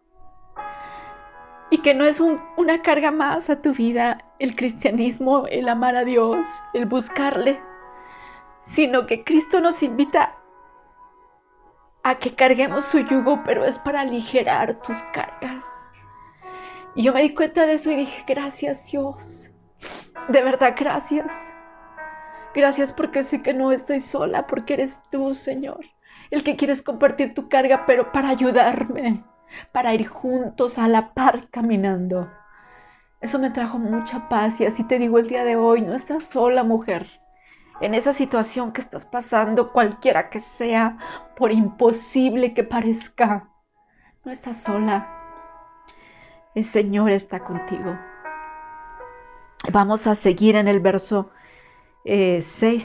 Y 1.70 1.78
que 1.78 1.94
no 1.94 2.04
es 2.04 2.20
una 2.20 2.82
carga 2.82 3.10
más 3.10 3.50
a 3.50 3.60
tu 3.60 3.72
vida 3.72 4.18
el 4.38 4.54
cristianismo, 4.54 5.46
el 5.48 5.68
amar 5.68 5.96
a 5.96 6.04
Dios, 6.04 6.46
el 6.74 6.86
buscarle, 6.86 7.60
sino 8.74 9.06
que 9.06 9.24
Cristo 9.24 9.60
nos 9.60 9.82
invita 9.82 10.36
a 12.02 12.18
que 12.18 12.34
carguemos 12.34 12.84
su 12.84 13.00
yugo, 13.00 13.42
pero 13.44 13.64
es 13.64 13.78
para 13.80 14.02
aligerar 14.02 14.80
tus 14.82 14.96
cargas. 15.12 15.64
Y 16.94 17.02
yo 17.02 17.12
me 17.12 17.22
di 17.22 17.34
cuenta 17.34 17.66
de 17.66 17.74
eso 17.74 17.90
y 17.90 17.96
dije, 17.96 18.24
gracias 18.26 18.86
Dios, 18.90 19.50
de 20.28 20.42
verdad 20.42 20.74
gracias. 20.78 21.34
Gracias 22.54 22.92
porque 22.92 23.22
sé 23.22 23.42
que 23.42 23.52
no 23.52 23.70
estoy 23.70 24.00
sola, 24.00 24.46
porque 24.46 24.74
eres 24.74 24.98
tú, 25.10 25.34
Señor, 25.34 25.84
el 26.30 26.42
que 26.42 26.56
quieres 26.56 26.80
compartir 26.80 27.34
tu 27.34 27.48
carga, 27.50 27.84
pero 27.86 28.12
para 28.12 28.30
ayudarme, 28.30 29.22
para 29.72 29.94
ir 29.94 30.06
juntos 30.06 30.78
a 30.78 30.88
la 30.88 31.14
par 31.14 31.48
caminando. 31.50 32.30
Eso 33.20 33.38
me 33.38 33.50
trajo 33.50 33.78
mucha 33.78 34.28
paz 34.28 34.60
y 34.60 34.66
así 34.66 34.84
te 34.84 34.98
digo 34.98 35.18
el 35.18 35.28
día 35.28 35.44
de 35.44 35.56
hoy, 35.56 35.82
no 35.82 35.94
estás 35.94 36.26
sola, 36.26 36.64
mujer. 36.64 37.06
En 37.80 37.94
esa 37.94 38.12
situación 38.12 38.72
que 38.72 38.80
estás 38.80 39.04
pasando, 39.04 39.72
cualquiera 39.72 40.30
que 40.30 40.40
sea, 40.40 40.98
por 41.36 41.52
imposible 41.52 42.54
que 42.54 42.64
parezca, 42.64 43.50
no 44.24 44.32
estás 44.32 44.62
sola. 44.62 45.12
El 46.54 46.64
Señor 46.64 47.10
está 47.10 47.40
contigo. 47.40 47.98
Vamos 49.72 50.06
a 50.06 50.14
seguir 50.14 50.56
en 50.56 50.68
el 50.68 50.80
verso 50.80 51.30
6, 52.04 52.04
eh, 52.04 52.78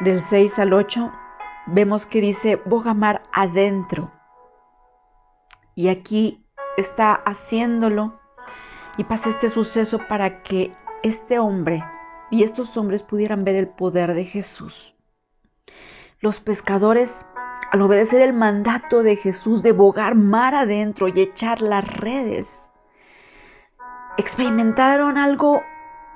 del 0.00 0.22
6 0.24 0.58
al 0.58 0.72
8, 0.72 1.12
vemos 1.66 2.06
que 2.06 2.20
dice 2.20 2.56
Bogamar 2.64 3.22
adentro. 3.32 4.12
Y 5.74 5.88
aquí 5.88 6.44
está 6.76 7.14
haciéndolo 7.14 8.18
y 8.96 9.04
pasa 9.04 9.30
este 9.30 9.48
suceso 9.48 9.98
para 10.08 10.42
que 10.42 10.72
este 11.02 11.38
hombre 11.38 11.84
y 12.30 12.42
estos 12.42 12.76
hombres 12.76 13.02
pudieran 13.02 13.44
ver 13.44 13.56
el 13.56 13.68
poder 13.68 14.14
de 14.14 14.24
Jesús. 14.24 14.94
Los 16.20 16.40
pescadores, 16.40 17.26
al 17.70 17.82
obedecer 17.82 18.22
el 18.22 18.32
mandato 18.32 19.02
de 19.02 19.16
Jesús 19.16 19.62
de 19.62 19.72
bogar 19.72 20.14
mar 20.14 20.54
adentro 20.54 21.08
y 21.08 21.20
echar 21.20 21.60
las 21.60 21.86
redes, 21.86 22.70
experimentaron 24.16 25.18
algo 25.18 25.62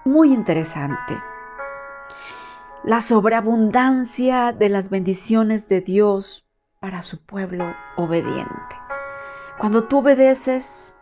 muy 0.05 0.33
interesante. 0.33 1.21
La 2.85 3.01
sobreabundancia 3.01 4.53
de 4.53 4.69
las 4.69 4.89
bendiciones 4.89 5.69
de 5.69 5.81
Dios 5.81 6.47
para 6.81 7.03
su 7.03 7.21
pueblo 7.21 7.75
obediente. 7.97 8.88
Cuando 9.59 9.85
tú 9.85 9.99
obedeces, 9.99 10.97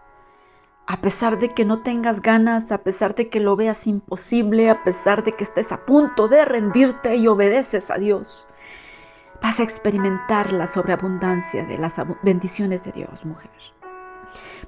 a 0.87 1.01
pesar 1.01 1.38
de 1.38 1.53
que 1.55 1.64
no 1.64 1.83
tengas 1.83 2.23
ganas, 2.23 2.73
a 2.73 2.79
pesar 2.79 3.14
de 3.14 3.29
que 3.29 3.40
lo 3.40 3.57
veas 3.57 3.87
imposible, 3.87 4.71
a 4.71 4.83
pesar 4.83 5.23
de 5.25 5.33
que 5.33 5.45
estés 5.45 5.71
a 5.73 5.85
punto 5.85 6.29
de 6.29 6.45
rendirte 6.45 7.16
y 7.16 7.29
obedeces 7.29 7.90
a 7.90 7.97
Dios, 7.97 8.49
vas 9.42 9.61
a 9.61 9.62
experimentar 9.62 10.53
la 10.53 10.66
sobreabundancia 10.66 11.64
de 11.64 11.79
las 11.79 12.01
bendiciones 12.23 12.85
de 12.85 12.92
Dios, 12.92 13.25
mujer. 13.25 13.51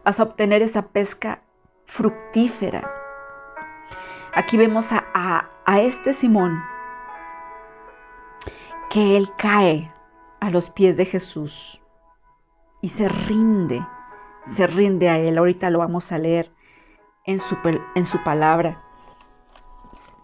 Vas 0.05 0.21
a 0.21 0.25
obtener 0.25 0.63
esa 0.63 0.83
pesca 0.83 1.43
fructífera, 1.87 2.99
Aquí 4.39 4.57
vemos 4.57 4.91
a, 4.93 5.49
este 5.81 6.13
Simón 6.13 6.63
que 8.89 9.17
él 9.17 9.29
cae 9.37 9.93
a 10.41 10.51
los 10.51 10.71
pies 10.71 10.97
de 10.97 11.07
Jesús 11.07 11.81
y 12.81 12.89
se 12.89 13.09
rinde, 13.09 13.85
se 14.55 14.67
rinde 14.67 15.09
a 15.09 15.19
él. 15.19 15.39
Ahorita 15.39 15.71
lo 15.71 15.79
vamos 15.79 16.13
a 16.13 16.19
leer 16.19 16.51
en 17.25 17.39
su, 17.39 17.57
en 17.95 18.07
su 18.07 18.23
palabra. 18.23 18.83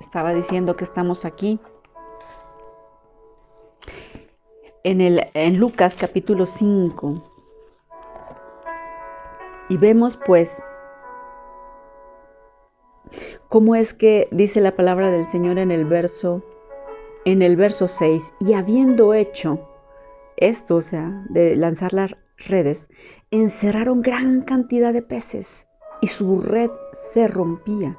Estaba 0.01 0.33
diciendo 0.33 0.77
que 0.77 0.85
estamos 0.85 1.25
aquí 1.25 1.61
en, 4.83 5.01
el, 5.01 5.27
en 5.35 5.59
Lucas 5.59 5.97
capítulo 5.99 6.47
5 6.47 7.31
y 9.69 9.77
vemos 9.77 10.17
pues 10.17 10.63
¿Cómo 13.49 13.77
es 13.77 13.95
que 13.95 14.27
dice 14.33 14.61
la 14.61 14.75
palabra 14.75 15.11
del 15.11 15.29
Señor 15.31 15.59
en 15.59 15.71
el 15.71 15.85
verso 15.85 16.43
en 17.25 17.43
el 17.43 17.57
verso 17.57 17.89
6, 17.89 18.35
y 18.41 18.53
habiendo 18.55 19.15
hecho 19.15 19.59
esto, 20.37 20.77
o 20.77 20.83
sea, 20.83 21.25
de 21.31 21.57
lanzar 21.57 21.93
las 21.93 22.15
redes, 22.37 22.89
encerraron 23.31 24.03
gran 24.03 24.43
cantidad 24.43 24.93
de 24.93 25.03
peces 25.03 25.69
y 26.01 26.09
su 26.09 26.41
red 26.41 26.71
se 27.13 27.29
rompía. 27.29 27.99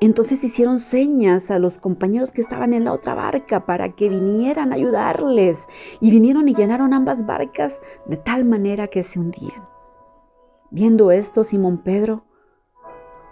entonces 0.00 0.44
hicieron 0.44 0.78
señas 0.78 1.50
a 1.50 1.58
los 1.58 1.78
compañeros 1.78 2.32
que 2.32 2.42
estaban 2.42 2.72
en 2.72 2.84
la 2.84 2.92
otra 2.92 3.14
barca 3.14 3.64
para 3.64 3.94
que 3.94 4.08
vinieran 4.08 4.72
a 4.72 4.74
ayudarles. 4.74 5.66
Y 6.00 6.10
vinieron 6.10 6.48
y 6.48 6.54
llenaron 6.54 6.92
ambas 6.92 7.24
barcas 7.24 7.80
de 8.04 8.16
tal 8.18 8.44
manera 8.44 8.88
que 8.88 9.02
se 9.02 9.18
hundían. 9.18 9.68
Viendo 10.70 11.10
esto, 11.10 11.44
Simón 11.44 11.78
Pedro 11.78 12.24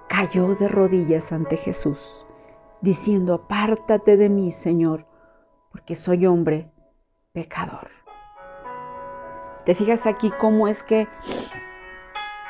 cayó 0.09 0.55
de 0.55 0.69
rodillas 0.69 1.33
ante 1.33 1.57
Jesús, 1.57 2.27
diciendo, 2.81 3.35
apártate 3.35 4.17
de 4.17 4.29
mí, 4.29 4.51
Señor, 4.53 5.07
porque 5.71 5.97
soy 5.97 6.25
hombre 6.25 6.71
pecador. 7.33 8.04
¿Te 9.65 9.75
fijas 9.75 10.07
aquí 10.07 10.31
cómo 10.39 10.69
es 10.69 10.83
que 10.83 11.09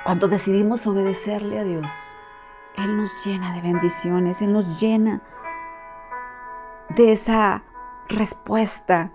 cuando 0.04 0.28
decidimos 0.28 0.86
obedecerle 0.86 1.60
a 1.60 1.64
Dios, 1.64 1.90
Él 2.76 2.96
nos 2.96 3.10
llena 3.24 3.54
de 3.54 3.62
bendiciones, 3.62 4.42
Él 4.42 4.52
nos 4.52 4.80
llena 4.80 5.22
de 6.90 7.12
esa 7.12 7.62
respuesta 8.08 9.12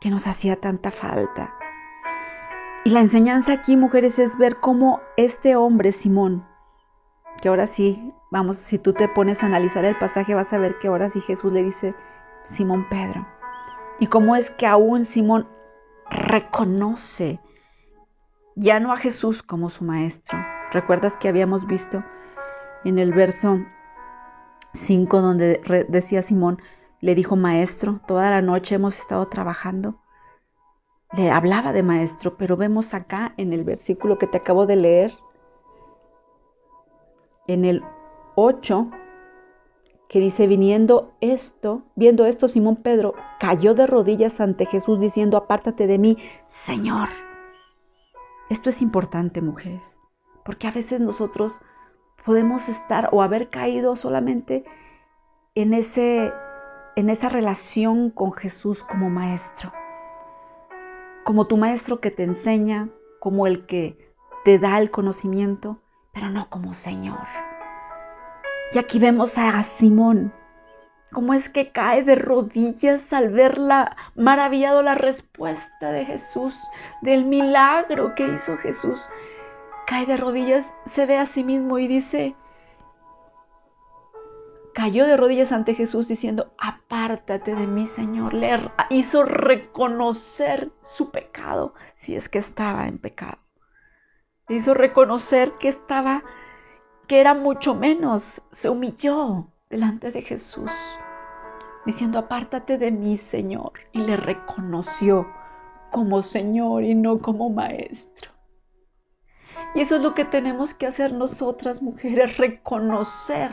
que 0.00 0.10
nos 0.10 0.26
hacía 0.26 0.56
tanta 0.56 0.90
falta. 0.90 1.54
Y 2.84 2.90
la 2.90 3.00
enseñanza 3.00 3.52
aquí, 3.52 3.76
mujeres, 3.76 4.18
es 4.18 4.36
ver 4.36 4.56
cómo 4.60 5.00
este 5.16 5.56
hombre, 5.56 5.92
Simón, 5.92 6.46
que 7.40 7.48
ahora 7.48 7.66
sí, 7.66 8.12
vamos, 8.30 8.58
si 8.58 8.78
tú 8.78 8.92
te 8.92 9.08
pones 9.08 9.42
a 9.42 9.46
analizar 9.46 9.84
el 9.84 9.98
pasaje, 9.98 10.34
vas 10.34 10.52
a 10.52 10.58
ver 10.58 10.78
que 10.78 10.88
ahora 10.88 11.10
sí 11.10 11.20
Jesús 11.20 11.52
le 11.52 11.62
dice, 11.62 11.94
Simón 12.44 12.88
Pedro. 12.88 13.26
Y 13.98 14.08
cómo 14.08 14.36
es 14.36 14.50
que 14.50 14.66
aún 14.66 15.04
Simón 15.04 15.48
reconoce 16.36 17.40
ya 18.56 18.78
no 18.78 18.92
a 18.92 18.96
Jesús 18.98 19.42
como 19.42 19.70
su 19.70 19.84
maestro. 19.84 20.38
¿Recuerdas 20.70 21.14
que 21.16 21.28
habíamos 21.28 21.66
visto 21.66 22.04
en 22.84 22.98
el 22.98 23.12
verso 23.12 23.58
5 24.74 25.20
donde 25.22 25.86
decía 25.88 26.20
Simón, 26.20 26.60
le 27.00 27.14
dijo 27.14 27.36
maestro, 27.36 28.00
toda 28.06 28.30
la 28.30 28.42
noche 28.42 28.74
hemos 28.74 28.98
estado 28.98 29.26
trabajando? 29.28 30.02
Le 31.16 31.30
hablaba 31.30 31.72
de 31.72 31.82
maestro, 31.82 32.36
pero 32.36 32.56
vemos 32.56 32.92
acá 32.92 33.32
en 33.38 33.54
el 33.54 33.64
versículo 33.64 34.18
que 34.18 34.26
te 34.26 34.36
acabo 34.36 34.66
de 34.66 34.76
leer, 34.76 35.14
en 37.46 37.64
el 37.64 37.82
8, 38.34 38.90
que 40.08 40.20
dice, 40.20 40.46
viniendo 40.46 41.14
esto, 41.20 41.82
viendo 41.96 42.26
esto, 42.26 42.48
Simón 42.48 42.76
Pedro 42.76 43.14
cayó 43.40 43.74
de 43.74 43.86
rodillas 43.86 44.40
ante 44.40 44.66
Jesús 44.66 45.00
diciendo, 45.00 45.36
apártate 45.36 45.86
de 45.86 45.98
mí, 45.98 46.18
Señor. 46.46 47.08
Esto 48.48 48.70
es 48.70 48.82
importante, 48.82 49.40
mujeres, 49.40 49.98
porque 50.44 50.68
a 50.68 50.70
veces 50.70 51.00
nosotros 51.00 51.60
podemos 52.24 52.68
estar 52.68 53.08
o 53.12 53.22
haber 53.22 53.50
caído 53.50 53.96
solamente 53.96 54.64
en, 55.56 55.74
ese, 55.74 56.32
en 56.94 57.10
esa 57.10 57.28
relación 57.28 58.10
con 58.10 58.32
Jesús 58.32 58.84
como 58.84 59.10
maestro, 59.10 59.72
como 61.24 61.46
tu 61.46 61.56
maestro 61.56 62.00
que 62.00 62.12
te 62.12 62.22
enseña, 62.22 62.90
como 63.18 63.48
el 63.48 63.66
que 63.66 64.14
te 64.44 64.60
da 64.60 64.78
el 64.78 64.92
conocimiento, 64.92 65.80
pero 66.12 66.30
no 66.30 66.48
como 66.48 66.74
Señor. 66.74 67.45
Y 68.72 68.78
aquí 68.78 68.98
vemos 68.98 69.38
a 69.38 69.62
Simón, 69.62 70.32
cómo 71.12 71.34
es 71.34 71.48
que 71.48 71.70
cae 71.70 72.02
de 72.02 72.16
rodillas 72.16 73.12
al 73.12 73.30
ver 73.30 73.58
la 73.58 73.96
maravillado 74.16 74.82
la 74.82 74.94
respuesta 74.94 75.92
de 75.92 76.04
Jesús, 76.04 76.54
del 77.00 77.24
milagro 77.24 78.14
que 78.14 78.26
hizo 78.26 78.56
Jesús. 78.58 79.08
Cae 79.86 80.04
de 80.06 80.16
rodillas, 80.16 80.66
se 80.86 81.06
ve 81.06 81.16
a 81.16 81.26
sí 81.26 81.44
mismo 81.44 81.78
y 81.78 81.86
dice, 81.86 82.34
cayó 84.74 85.06
de 85.06 85.16
rodillas 85.16 85.52
ante 85.52 85.74
Jesús 85.74 86.08
diciendo, 86.08 86.52
apártate 86.58 87.54
de 87.54 87.66
mí, 87.66 87.86
Señor. 87.86 88.34
Le 88.34 88.70
hizo 88.90 89.22
reconocer 89.22 90.72
su 90.82 91.10
pecado, 91.10 91.74
si 91.94 92.16
es 92.16 92.28
que 92.28 92.38
estaba 92.38 92.88
en 92.88 92.98
pecado 92.98 93.38
hizo 94.54 94.74
reconocer 94.74 95.52
que 95.58 95.68
estaba, 95.68 96.22
que 97.06 97.20
era 97.20 97.34
mucho 97.34 97.74
menos, 97.74 98.42
se 98.50 98.68
humilló 98.68 99.46
delante 99.70 100.10
de 100.10 100.22
Jesús, 100.22 100.70
diciendo, 101.84 102.18
apártate 102.18 102.78
de 102.78 102.90
mí, 102.90 103.16
Señor, 103.16 103.72
y 103.92 103.98
le 104.00 104.16
reconoció 104.16 105.26
como 105.90 106.22
Señor 106.22 106.82
y 106.82 106.94
no 106.94 107.18
como 107.18 107.50
Maestro. 107.50 108.30
Y 109.74 109.80
eso 109.80 109.96
es 109.96 110.02
lo 110.02 110.14
que 110.14 110.24
tenemos 110.24 110.74
que 110.74 110.86
hacer 110.86 111.12
nosotras 111.12 111.82
mujeres, 111.82 112.38
reconocer 112.38 113.50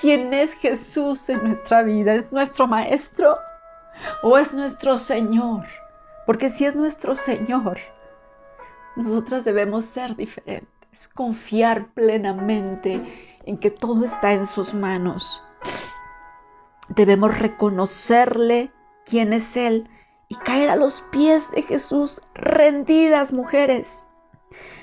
quién 0.00 0.32
es 0.32 0.52
Jesús 0.54 1.28
en 1.28 1.42
nuestra 1.42 1.82
vida. 1.82 2.14
¿Es 2.14 2.30
nuestro 2.32 2.66
Maestro 2.66 3.38
o 4.22 4.38
es 4.38 4.54
nuestro 4.54 4.98
Señor? 4.98 5.66
Porque 6.26 6.48
si 6.48 6.64
es 6.64 6.76
nuestro 6.76 7.16
Señor, 7.16 7.78
nosotras 8.94 9.44
debemos 9.44 9.84
ser 9.86 10.14
diferentes, 10.16 10.71
confiar 11.14 11.92
plenamente 11.94 13.38
en 13.44 13.58
que 13.58 13.70
todo 13.70 14.04
está 14.04 14.32
en 14.32 14.46
sus 14.46 14.74
manos. 14.74 15.42
Debemos 16.88 17.38
reconocerle 17.38 18.72
quién 19.04 19.32
es 19.32 19.56
Él 19.56 19.88
y 20.28 20.36
caer 20.36 20.70
a 20.70 20.76
los 20.76 21.02
pies 21.10 21.50
de 21.50 21.62
Jesús 21.62 22.22
rendidas, 22.34 23.32
mujeres. 23.32 24.06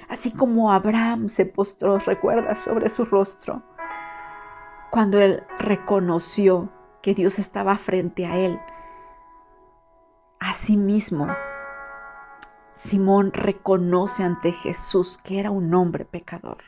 Así 0.07 0.31
como 0.31 0.71
Abraham 0.71 1.29
se 1.29 1.45
postró, 1.45 1.99
recuerda, 1.99 2.55
sobre 2.55 2.89
su 2.89 3.05
rostro, 3.05 3.61
cuando 4.91 5.19
él 5.19 5.43
reconoció 5.59 6.69
que 7.03 7.13
Dios 7.13 7.37
estaba 7.37 7.77
frente 7.77 8.25
a 8.25 8.37
él. 8.37 8.59
Asimismo, 10.39 11.27
Simón 12.81 13.33
reconoce 13.33 14.23
ante 14.23 14.53
Jesús 14.53 15.17
que 15.17 15.41
era 15.41 15.51
un 15.51 15.73
hombre 15.73 16.05
pecador. 16.05 16.59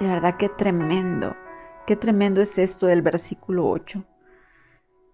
De 0.00 0.08
verdad 0.08 0.36
qué 0.36 0.48
tremendo, 0.48 1.36
qué 1.86 1.94
tremendo 1.94 2.40
es 2.40 2.58
esto 2.58 2.86
del 2.86 3.02
versículo 3.02 3.68
8. 3.68 4.04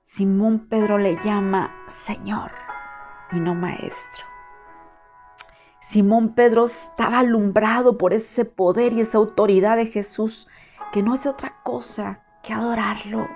Simón 0.03 0.67
Pedro 0.71 0.97
le 0.97 1.23
llama 1.23 1.75
Señor 1.89 2.53
y 3.33 3.39
no 3.39 3.55
Maestro. 3.55 4.25
Simón 5.83 6.35
Pedro 6.35 6.65
estaba 6.65 7.19
alumbrado 7.19 7.99
por 7.99 8.15
ese 8.15 8.47
poder 8.47 8.95
y 8.95 9.03
esa 9.03 9.19
autoridad 9.19 9.77
de 9.77 9.87
Jesús, 9.87 10.49
que 10.91 11.03
no 11.03 11.13
hace 11.13 11.29
otra 11.29 11.63
cosa 11.63 12.25
que 12.43 12.55
adorarlo, 12.55 13.29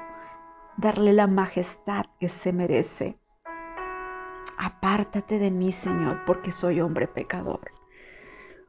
darle 0.78 1.12
la 1.12 1.26
majestad 1.26 2.06
que 2.18 2.30
se 2.30 2.54
merece 2.54 3.19
apártate 4.58 5.38
de 5.38 5.50
mí, 5.50 5.72
Señor, 5.72 6.24
porque 6.26 6.52
soy 6.52 6.80
hombre 6.80 7.06
pecador. 7.06 7.72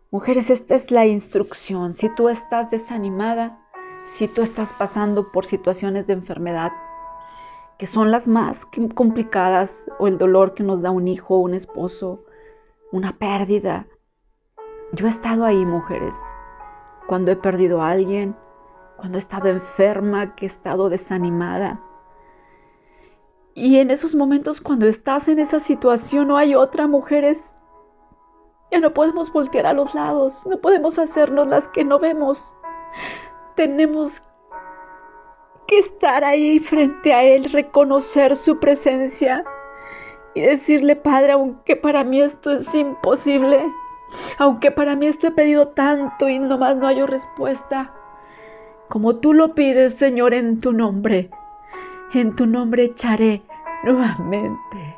Mujeres, 0.09 0.49
esta 0.49 0.75
es 0.75 0.91
la 0.91 1.05
instrucción. 1.05 1.93
Si 1.93 2.09
tú 2.15 2.29
estás 2.29 2.69
desanimada, 2.69 3.59
si 4.15 4.27
tú 4.27 4.41
estás 4.41 4.73
pasando 4.73 5.31
por 5.31 5.45
situaciones 5.45 6.07
de 6.07 6.13
enfermedad, 6.13 6.71
que 7.77 7.87
son 7.87 8.11
las 8.11 8.27
más 8.27 8.67
complicadas, 8.93 9.89
o 9.99 10.07
el 10.07 10.17
dolor 10.17 10.53
que 10.53 10.63
nos 10.63 10.81
da 10.81 10.91
un 10.91 11.07
hijo, 11.07 11.37
un 11.37 11.53
esposo, 11.53 12.23
una 12.91 13.17
pérdida. 13.17 13.87
Yo 14.91 15.07
he 15.07 15.09
estado 15.09 15.45
ahí, 15.45 15.65
mujeres, 15.65 16.13
cuando 17.07 17.31
he 17.31 17.35
perdido 17.35 17.81
a 17.81 17.89
alguien, 17.89 18.35
cuando 18.97 19.17
he 19.17 19.19
estado 19.19 19.47
enferma, 19.47 20.35
que 20.35 20.45
he 20.45 20.47
estado 20.47 20.89
desanimada. 20.89 21.81
Y 23.53 23.79
en 23.79 23.91
esos 23.91 24.15
momentos 24.15 24.61
cuando 24.61 24.87
estás 24.87 25.27
en 25.27 25.39
esa 25.39 25.59
situación 25.59 26.29
no 26.29 26.37
hay 26.37 26.55
otra, 26.55 26.87
mujeres, 26.87 27.53
ya 28.71 28.79
no 28.79 28.93
podemos 28.93 29.31
voltear 29.33 29.65
a 29.65 29.73
los 29.73 29.93
lados, 29.93 30.45
no 30.45 30.57
podemos 30.59 30.97
hacernos 30.97 31.47
las 31.47 31.67
que 31.67 31.83
no 31.83 31.99
vemos. 31.99 32.55
Tenemos 33.57 34.21
que 35.67 35.79
estar 35.79 36.23
ahí 36.23 36.59
frente 36.59 37.13
a 37.13 37.23
Él, 37.23 37.51
reconocer 37.51 38.37
su 38.37 38.57
presencia 38.59 39.43
y 40.33 40.41
decirle, 40.41 40.95
Padre, 40.95 41.33
aunque 41.33 41.75
para 41.75 42.05
mí 42.05 42.21
esto 42.21 42.51
es 42.51 42.73
imposible, 42.73 43.65
aunque 44.37 44.71
para 44.71 44.95
mí 44.95 45.07
esto 45.07 45.27
he 45.27 45.31
pedido 45.31 45.67
tanto 45.69 46.29
y 46.29 46.39
nomás 46.39 46.77
no 46.77 46.87
hay 46.87 47.05
respuesta, 47.05 47.93
como 48.87 49.17
tú 49.17 49.33
lo 49.33 49.53
pides, 49.55 49.95
Señor, 49.95 50.33
en 50.33 50.61
tu 50.61 50.71
nombre 50.71 51.29
en 52.19 52.35
tu 52.35 52.45
nombre 52.45 52.83
echaré 52.83 53.41
nuevamente 53.83 54.97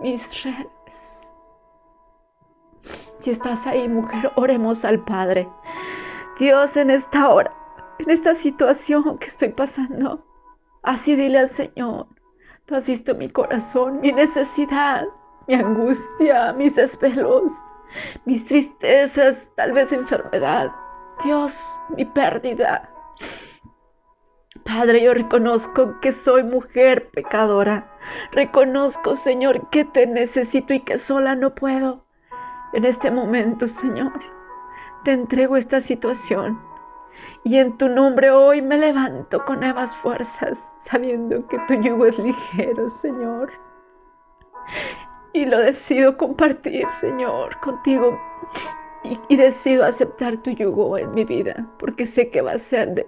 mis 0.00 0.42
redes. 0.42 1.32
Si 3.20 3.30
estás 3.30 3.66
ahí, 3.66 3.88
mujer, 3.88 4.30
oremos 4.36 4.84
al 4.84 5.02
Padre. 5.04 5.48
Dios, 6.38 6.76
en 6.76 6.90
esta 6.90 7.28
hora, 7.28 7.52
en 7.98 8.10
esta 8.10 8.34
situación 8.34 9.18
que 9.18 9.26
estoy 9.26 9.48
pasando, 9.50 10.24
así 10.82 11.16
dile 11.16 11.38
al 11.38 11.48
Señor, 11.48 12.06
tú 12.66 12.74
has 12.74 12.86
visto 12.86 13.14
mi 13.14 13.28
corazón, 13.30 14.00
mi 14.00 14.12
necesidad, 14.12 15.06
mi 15.48 15.54
angustia, 15.54 16.52
mis 16.52 16.76
desvelos, 16.76 17.52
mis 18.24 18.44
tristezas, 18.44 19.36
tal 19.56 19.72
vez 19.72 19.90
enfermedad. 19.92 20.70
Dios, 21.24 21.80
mi 21.96 22.04
pérdida. 22.04 22.90
Padre, 24.64 25.02
yo 25.02 25.12
reconozco 25.12 26.00
que 26.00 26.10
soy 26.10 26.42
mujer 26.42 27.10
pecadora. 27.10 27.86
Reconozco, 28.32 29.14
Señor, 29.14 29.68
que 29.68 29.84
te 29.84 30.06
necesito 30.06 30.72
y 30.72 30.80
que 30.80 30.96
sola 30.96 31.36
no 31.36 31.54
puedo. 31.54 32.04
En 32.72 32.86
este 32.86 33.10
momento, 33.10 33.68
Señor, 33.68 34.12
te 35.04 35.12
entrego 35.12 35.58
esta 35.58 35.82
situación. 35.82 36.58
Y 37.44 37.58
en 37.58 37.76
tu 37.76 37.88
nombre 37.90 38.30
hoy 38.30 38.62
me 38.62 38.78
levanto 38.78 39.44
con 39.44 39.60
nuevas 39.60 39.94
fuerzas, 39.96 40.58
sabiendo 40.80 41.46
que 41.46 41.58
tu 41.68 41.74
yugo 41.74 42.06
es 42.06 42.18
ligero, 42.18 42.88
Señor. 42.88 43.52
Y 45.34 45.44
lo 45.44 45.58
decido 45.58 46.16
compartir, 46.16 46.88
Señor, 46.88 47.60
contigo. 47.60 48.18
Y, 49.02 49.20
y, 49.28 49.36
decido 49.36 49.84
aceptar 49.84 50.38
tu 50.38 50.50
yugo 50.52 50.96
en 50.96 51.12
mi 51.12 51.24
vida, 51.24 51.66
porque 51.78 52.06
sé 52.06 52.30
que 52.30 52.40
va 52.40 52.52
a 52.52 52.58
ser 52.58 52.94
de 52.94 53.06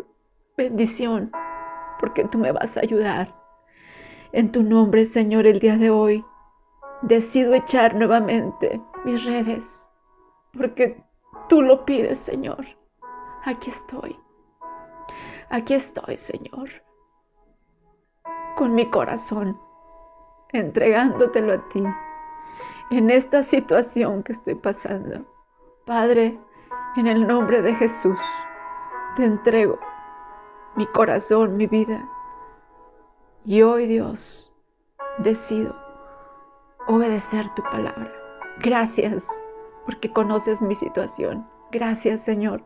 bendición, 0.57 1.31
porque 2.01 2.25
tú 2.25 2.39
me 2.39 2.53
vas 2.53 2.77
a 2.77 2.81
ayudar. 2.81 3.35
En 4.33 4.53
tu 4.53 4.63
nombre, 4.63 5.07
Señor, 5.07 5.47
el 5.47 5.61
día 5.61 5.77
de 5.77 5.91
hoy, 5.91 6.25
decido 7.03 7.55
echar 7.55 7.95
nuevamente 7.95 8.81
mis 9.05 9.25
redes, 9.25 9.89
porque 10.57 11.03
tú 11.49 11.63
lo 11.63 11.85
pides, 11.85 12.19
Señor. 12.19 12.65
Aquí 13.45 13.71
estoy. 13.71 14.19
Aquí 15.51 15.75
estoy, 15.75 16.17
Señor, 16.17 16.69
con 18.57 18.75
mi 18.75 18.91
corazón, 18.91 19.61
entregándotelo 20.53 21.53
a 21.53 21.69
ti 21.69 21.85
en 22.91 23.11
esta 23.11 23.43
situación 23.43 24.25
que 24.25 24.33
estoy 24.33 24.57
pasando. 24.57 25.25
Padre, 25.85 26.37
en 26.97 27.07
el 27.07 27.27
nombre 27.27 27.63
de 27.63 27.75
Jesús, 27.75 28.19
te 29.15 29.25
entrego 29.25 29.79
mi 30.77 30.87
corazón, 30.87 31.57
mi 31.57 31.67
vida. 31.67 32.07
Y 33.45 33.63
hoy, 33.63 33.87
Dios, 33.87 34.53
decido 35.19 35.75
obedecer 36.87 37.49
tu 37.55 37.63
palabra. 37.63 38.13
Gracias 38.59 39.29
porque 39.85 40.13
conoces 40.13 40.61
mi 40.61 40.75
situación. 40.75 41.47
Gracias, 41.73 42.21
Señor, 42.21 42.63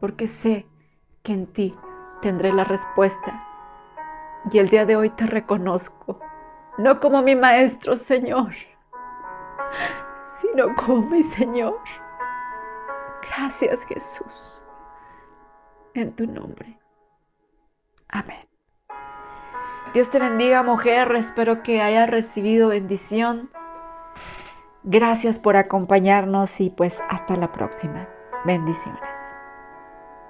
porque 0.00 0.28
sé 0.28 0.66
que 1.22 1.32
en 1.32 1.46
ti 1.46 1.74
tendré 2.20 2.52
la 2.52 2.64
respuesta. 2.64 3.44
Y 4.52 4.58
el 4.58 4.68
día 4.68 4.84
de 4.84 4.96
hoy 4.96 5.10
te 5.10 5.26
reconozco, 5.26 6.20
no 6.78 7.00
como 7.00 7.22
mi 7.22 7.34
maestro, 7.34 7.96
Señor, 7.96 8.54
sino 10.40 10.74
como 10.76 11.02
mi 11.02 11.22
Señor. 11.22 11.78
Gracias, 13.22 13.84
Jesús, 13.84 14.64
en 15.94 16.14
tu 16.14 16.26
nombre. 16.26 16.78
Amén. 18.08 18.48
Dios 19.94 20.10
te 20.10 20.18
bendiga, 20.18 20.62
mujer. 20.62 21.10
Espero 21.16 21.62
que 21.62 21.82
hayas 21.82 22.08
recibido 22.10 22.68
bendición. 22.68 23.50
Gracias 24.84 25.38
por 25.38 25.56
acompañarnos 25.56 26.60
y 26.60 26.70
pues 26.70 27.02
hasta 27.08 27.36
la 27.36 27.52
próxima. 27.52 28.08
Bendiciones. 28.44 29.37